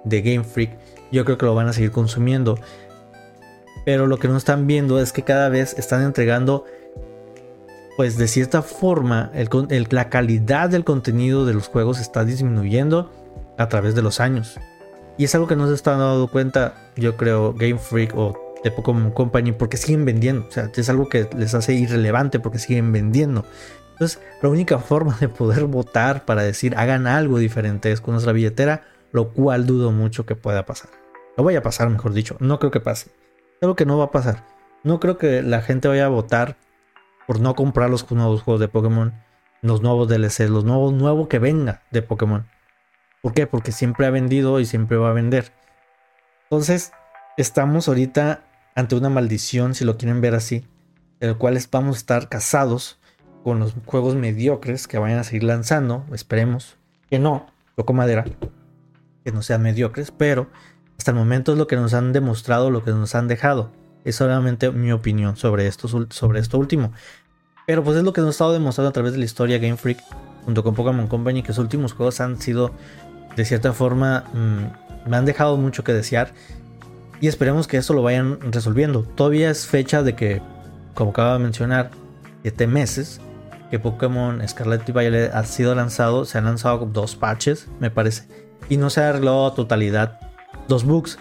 [0.05, 0.71] de Game Freak,
[1.13, 2.59] yo creo que lo van a seguir consumiendo.
[3.85, 6.65] Pero lo que no están viendo es que cada vez están entregando,
[8.01, 9.31] pues de cierta forma,
[9.91, 13.13] la calidad del contenido de los juegos está disminuyendo
[13.59, 14.59] a través de los años.
[15.19, 18.71] Y es algo que no se están dando cuenta, yo creo, Game Freak o de
[18.71, 20.47] Pokémon Company porque siguen vendiendo.
[20.49, 23.45] O sea, es algo que les hace irrelevante porque siguen vendiendo.
[23.93, 28.33] Entonces, la única forma de poder votar para decir hagan algo diferente es con nuestra
[28.33, 30.89] billetera, lo cual dudo mucho que pueda pasar.
[31.37, 32.39] No vaya a pasar, mejor dicho.
[32.41, 33.11] No creo que pase.
[33.61, 34.47] Algo que no va a pasar.
[34.85, 36.57] No creo que la gente vaya a votar
[37.31, 39.15] por no comprar los nuevos juegos de Pokémon,
[39.63, 42.49] los nuevos DLC, los nuevos nuevo que venga de Pokémon.
[43.23, 43.47] ¿Por qué?
[43.47, 45.53] Porque siempre ha vendido y siempre va a vender.
[46.43, 46.91] Entonces,
[47.37, 48.43] estamos ahorita
[48.75, 50.67] ante una maldición, si lo quieren ver así,
[51.21, 52.99] el cual vamos a estar casados
[53.45, 56.79] con los juegos mediocres que vayan a seguir lanzando, esperemos
[57.09, 58.25] que no, toco madera,
[59.25, 60.51] que no sean mediocres, pero
[60.99, 63.71] hasta el momento es lo que nos han demostrado, lo que nos han dejado.
[64.05, 66.93] Es solamente mi opinión sobre esto, sobre esto último.
[67.67, 69.77] Pero pues es lo que nos ha estado demostrando a través de la historia Game
[69.77, 70.03] Freak
[70.45, 72.73] junto con Pokémon Company, que los últimos juegos han sido
[73.37, 76.33] de cierta forma, mm, me han dejado mucho que desear
[77.21, 79.03] y esperemos que eso lo vayan resolviendo.
[79.03, 80.41] Todavía es fecha de que,
[80.95, 81.91] como acaba de mencionar,
[82.43, 83.21] 7 meses
[83.71, 86.25] que Pokémon Scarlet y Violet ha sido lanzado.
[86.25, 88.27] Se han lanzado dos patches, me parece.
[88.69, 90.19] Y no se ha arreglado a totalidad
[90.67, 91.19] dos bugs.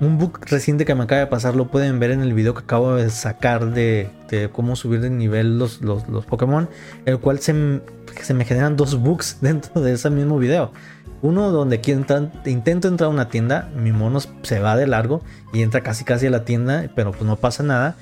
[0.00, 2.60] Un bug reciente que me acaba de pasar lo pueden ver en el video que
[2.60, 4.10] acabo de sacar de,
[4.52, 6.68] cómo subir de nivel los, los, Pokémon.
[7.04, 7.80] El cual se,
[8.22, 10.70] se me generan dos bugs dentro de ese mismo video.
[11.20, 11.80] Uno donde
[12.46, 15.20] intento entrar a una tienda, mi mono se va de largo
[15.52, 17.96] y entra casi casi a la tienda, pero pues no pasa nada.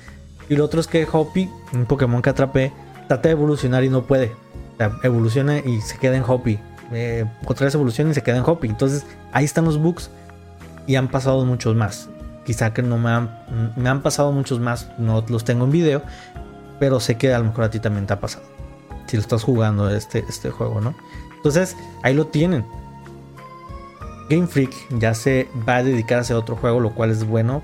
[0.49, 2.71] Y el otro es que Hoppy, un Pokémon que atrapé,
[3.07, 4.33] trata de evolucionar y no puede.
[4.75, 6.59] O sea, evoluciona y se queda en Hoppy.
[6.91, 8.67] Eh, otra vez evoluciona y se queda en Hoppy.
[8.67, 10.11] Entonces ahí están los bugs
[10.87, 12.09] y han pasado muchos más.
[12.45, 13.29] Quizá que no me han,
[13.75, 16.01] me han pasado muchos más, no los tengo en video,
[16.79, 18.45] pero sé que a lo mejor a ti también te ha pasado.
[19.05, 20.95] Si lo estás jugando este, este juego, ¿no?
[21.35, 22.65] Entonces ahí lo tienen
[24.29, 27.63] Game Freak ya se va a dedicar a hacer otro juego, lo cual es bueno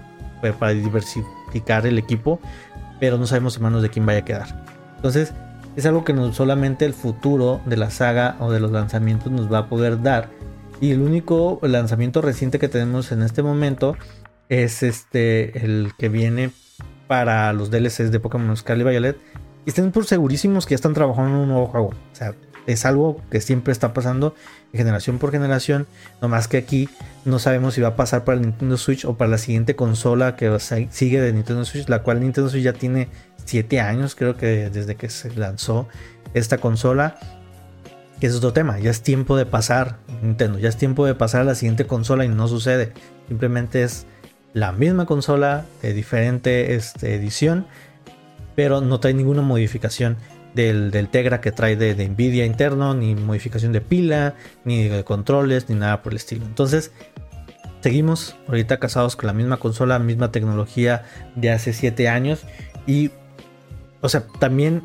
[0.59, 2.39] para diversificar el equipo,
[2.99, 4.65] pero no sabemos en manos de quién vaya a quedar.
[4.95, 5.33] Entonces,
[5.75, 9.51] es algo que no solamente el futuro de la saga o de los lanzamientos nos
[9.51, 10.29] va a poder dar.
[10.83, 13.95] Y el único lanzamiento reciente que tenemos en este momento
[14.49, 16.51] es este el que viene
[17.07, 19.17] para los DLCs de Pokémon Scarlet Violet.
[19.65, 21.87] Y estén por segurísimos que ya están trabajando en un nuevo juego.
[21.87, 22.35] O sea,
[22.67, 24.35] es algo que siempre está pasando
[24.73, 25.87] generación por generación.
[26.21, 26.89] No más que aquí
[27.23, 30.35] no sabemos si va a pasar para el Nintendo Switch o para la siguiente consola
[30.35, 30.53] que
[30.89, 33.07] sigue de Nintendo Switch, la cual Nintendo Switch ya tiene
[33.45, 35.87] 7 años, creo que desde que se lanzó
[36.33, 37.39] esta consola.
[38.19, 41.41] Que es otro tema, ya es tiempo de pasar, Nintendo, ya es tiempo de pasar
[41.41, 42.93] a la siguiente consola y no sucede.
[43.27, 44.05] Simplemente es
[44.53, 47.65] la misma consola de diferente este, edición,
[48.55, 50.17] pero no trae ninguna modificación
[50.53, 55.75] del, Tegra que trae de, Nvidia interno, ni modificación de pila, ni de controles, ni
[55.75, 56.45] nada por el estilo.
[56.45, 56.91] Entonces,
[57.81, 61.03] seguimos ahorita casados con la misma consola, misma tecnología
[61.35, 62.43] de hace 7 años.
[62.85, 63.11] Y,
[64.01, 64.83] o sea, también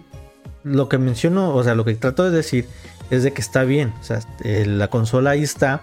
[0.65, 2.67] lo que menciono, o sea, lo que trato de decir
[3.11, 3.93] es de que está bien.
[4.01, 5.83] O sea, eh, la consola ahí está,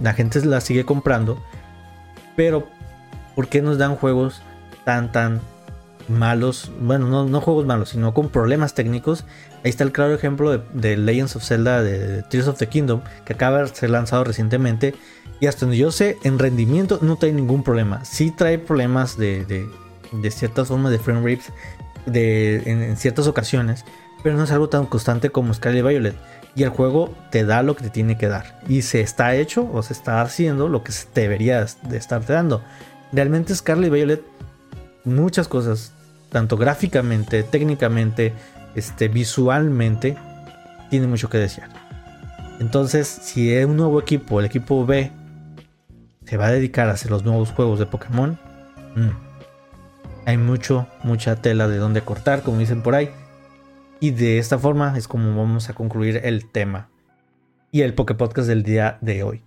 [0.00, 1.42] la gente la sigue comprando,
[2.36, 2.66] pero
[3.34, 4.42] ¿por qué nos dan juegos
[4.84, 5.40] tan, tan
[6.10, 9.24] malos, bueno, no, juegos malos, sino con problemas técnicos.
[9.64, 13.32] Ahí está el claro ejemplo de, Legends of Zelda de, Tears of the Kingdom, que
[13.32, 14.94] acaba de ser lanzado recientemente.
[15.38, 18.04] Y hasta donde yo sé, en rendimiento no trae ningún problema.
[18.04, 21.52] Sí trae problemas de, de, ciertas formas de frame rates
[22.04, 23.84] de, en, ciertas ocasiones,
[24.22, 26.16] pero no es algo tan constante como Scarlet Violet.
[26.54, 28.60] Y el juego te da lo que te tiene que dar.
[28.68, 32.62] Y se está hecho o se está haciendo lo que debería de estarte dando.
[33.12, 34.22] Realmente Scarlet Violet
[35.04, 35.92] muchas cosas
[36.30, 38.32] tanto gráficamente, técnicamente,
[38.74, 40.16] este, visualmente,
[40.88, 41.68] tiene mucho que desear.
[42.60, 45.10] Entonces, si es un nuevo equipo, el equipo B,
[46.24, 48.38] se va a dedicar a hacer los nuevos juegos de Pokémon,
[48.94, 49.08] mm,
[50.26, 53.10] hay mucho, mucha tela de donde cortar, como dicen por ahí.
[54.00, 56.88] Y de esta forma es como vamos a concluir el tema
[57.70, 59.42] y el Poké Podcast del día de hoy.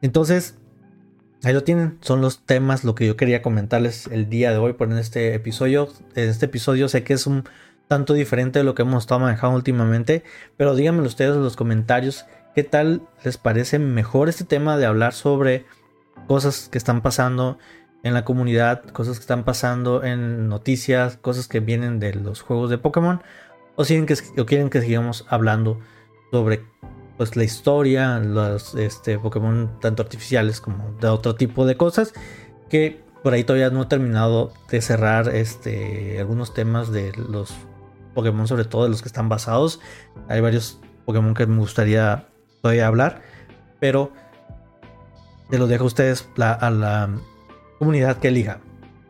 [0.00, 0.56] Entonces,
[1.44, 4.72] Ahí lo tienen, son los temas, lo que yo quería comentarles el día de hoy
[4.72, 5.90] por en este episodio.
[6.14, 7.44] En este episodio sé que es un
[7.86, 10.24] tanto diferente de lo que hemos estado manejando últimamente,
[10.56, 15.12] pero díganme ustedes en los comentarios qué tal les parece mejor este tema de hablar
[15.12, 15.66] sobre
[16.26, 17.58] cosas que están pasando
[18.04, 22.70] en la comunidad, cosas que están pasando en noticias, cosas que vienen de los juegos
[22.70, 23.22] de Pokémon,
[23.76, 24.16] o, si que,
[24.46, 25.80] quieren que sigamos hablando
[26.30, 26.64] sobre
[27.16, 32.12] pues, la historia, los este, Pokémon tanto artificiales como de otro tipo de cosas,
[32.68, 37.54] que por ahí todavía no he terminado de cerrar este, algunos temas de los
[38.14, 39.80] Pokémon, sobre todo de los que están basados.
[40.28, 42.28] Hay varios Pokémon que me gustaría
[42.62, 43.22] todavía hablar,
[43.80, 44.12] pero
[45.50, 47.10] se los dejo a ustedes a la
[47.78, 48.60] comunidad que elija.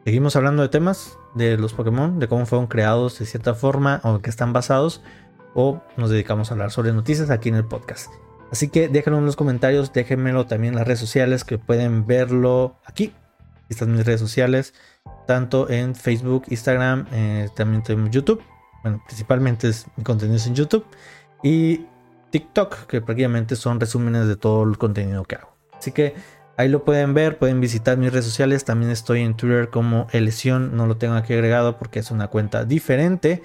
[0.05, 4.21] Seguimos hablando de temas de los Pokémon, de cómo fueron creados de cierta forma o
[4.21, 5.03] que están basados,
[5.55, 8.13] o nos dedicamos a hablar sobre noticias aquí en el podcast.
[8.51, 12.77] Así que déjenlo en los comentarios, déjenmelo también en las redes sociales que pueden verlo
[12.85, 13.13] aquí.
[13.69, 14.75] Están mis redes sociales,
[15.27, 18.43] tanto en Facebook, Instagram, eh, también en YouTube.
[18.83, 20.85] Bueno, principalmente es, mi contenido es en YouTube.
[21.43, 21.87] Y
[22.31, 25.55] TikTok, que prácticamente son resúmenes de todo el contenido que hago.
[25.77, 26.15] Así que
[26.57, 28.65] Ahí lo pueden ver, pueden visitar mis redes sociales.
[28.65, 30.77] También estoy en Twitter como Elesión.
[30.77, 33.43] No lo tengo aquí agregado porque es una cuenta diferente.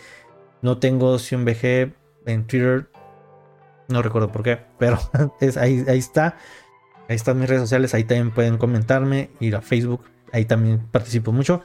[0.61, 1.93] No tengo VG
[2.25, 2.89] en Twitter.
[3.87, 4.99] No recuerdo por qué, pero
[5.41, 6.37] es, ahí, ahí está.
[7.07, 7.95] Ahí están mis redes sociales.
[7.95, 9.31] Ahí también pueden comentarme.
[9.39, 10.05] Ir a Facebook.
[10.31, 11.63] Ahí también participo mucho.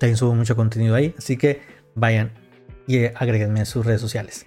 [0.00, 1.14] También subo mucho contenido ahí.
[1.16, 1.62] Así que
[1.94, 2.32] vayan
[2.88, 4.46] y agréguenme a sus redes sociales.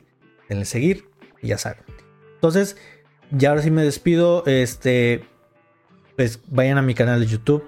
[0.50, 1.08] Denle seguir
[1.42, 1.84] y ya saben.
[2.36, 2.76] Entonces,
[3.32, 4.46] ya ahora sí me despido.
[4.46, 5.24] Este
[6.16, 7.64] pues vayan a mi canal de YouTube.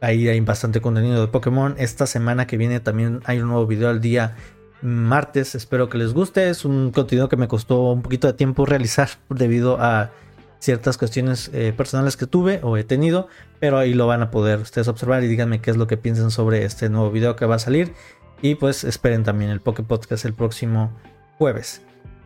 [0.00, 1.74] Ahí hay bastante contenido de Pokémon.
[1.78, 4.36] Esta semana que viene también hay un nuevo video al día
[4.82, 5.54] martes.
[5.54, 6.50] Espero que les guste.
[6.50, 10.10] Es un contenido que me costó un poquito de tiempo realizar debido a
[10.58, 13.28] ciertas cuestiones eh, personales que tuve o he tenido.
[13.58, 16.30] Pero ahí lo van a poder ustedes observar y díganme qué es lo que piensan
[16.30, 17.94] sobre este nuevo video que va a salir.
[18.42, 20.92] Y pues esperen también el Poké Podcast el próximo
[21.38, 21.80] jueves.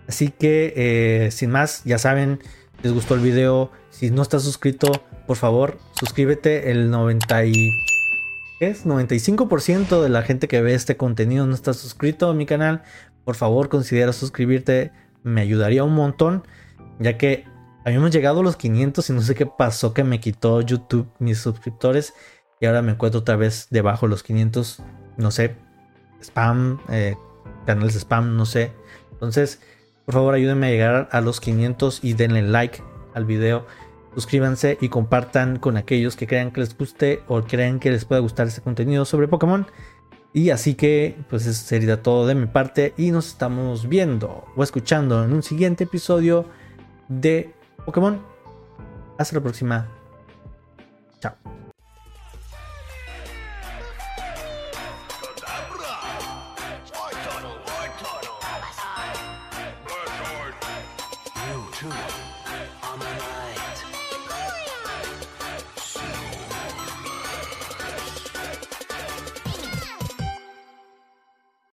[0.08, 2.40] Así que eh, sin más, ya saben
[2.82, 3.70] les gustó el video.
[3.90, 4.90] Si no estás suscrito,
[5.30, 6.72] por favor, suscríbete.
[6.72, 7.70] El 90 y...
[8.58, 8.84] es?
[8.84, 12.82] 95% de la gente que ve este contenido no está suscrito a mi canal.
[13.24, 14.90] Por favor, considera suscribirte.
[15.22, 16.42] Me ayudaría un montón.
[16.98, 17.44] Ya que
[17.84, 21.38] habíamos llegado a los 500 y no sé qué pasó que me quitó YouTube mis
[21.38, 22.12] suscriptores.
[22.60, 24.82] Y ahora me encuentro otra vez debajo de los 500.
[25.16, 25.54] No sé.
[26.20, 26.80] Spam.
[26.88, 27.14] Eh,
[27.66, 28.36] canales de spam.
[28.36, 28.72] No sé.
[29.12, 29.60] Entonces
[30.10, 32.82] por favor, ayúdenme a llegar a los 500 y denle like
[33.14, 33.68] al video.
[34.14, 38.20] Suscríbanse y compartan con aquellos que crean que les guste o crean que les pueda
[38.20, 39.66] gustar este contenido sobre Pokémon.
[40.32, 42.94] Y así que, pues eso sería todo de mi parte.
[42.96, 46.46] Y nos estamos viendo o escuchando en un siguiente episodio
[47.08, 47.52] de
[47.84, 48.20] Pokémon.
[49.18, 49.88] Hasta la próxima.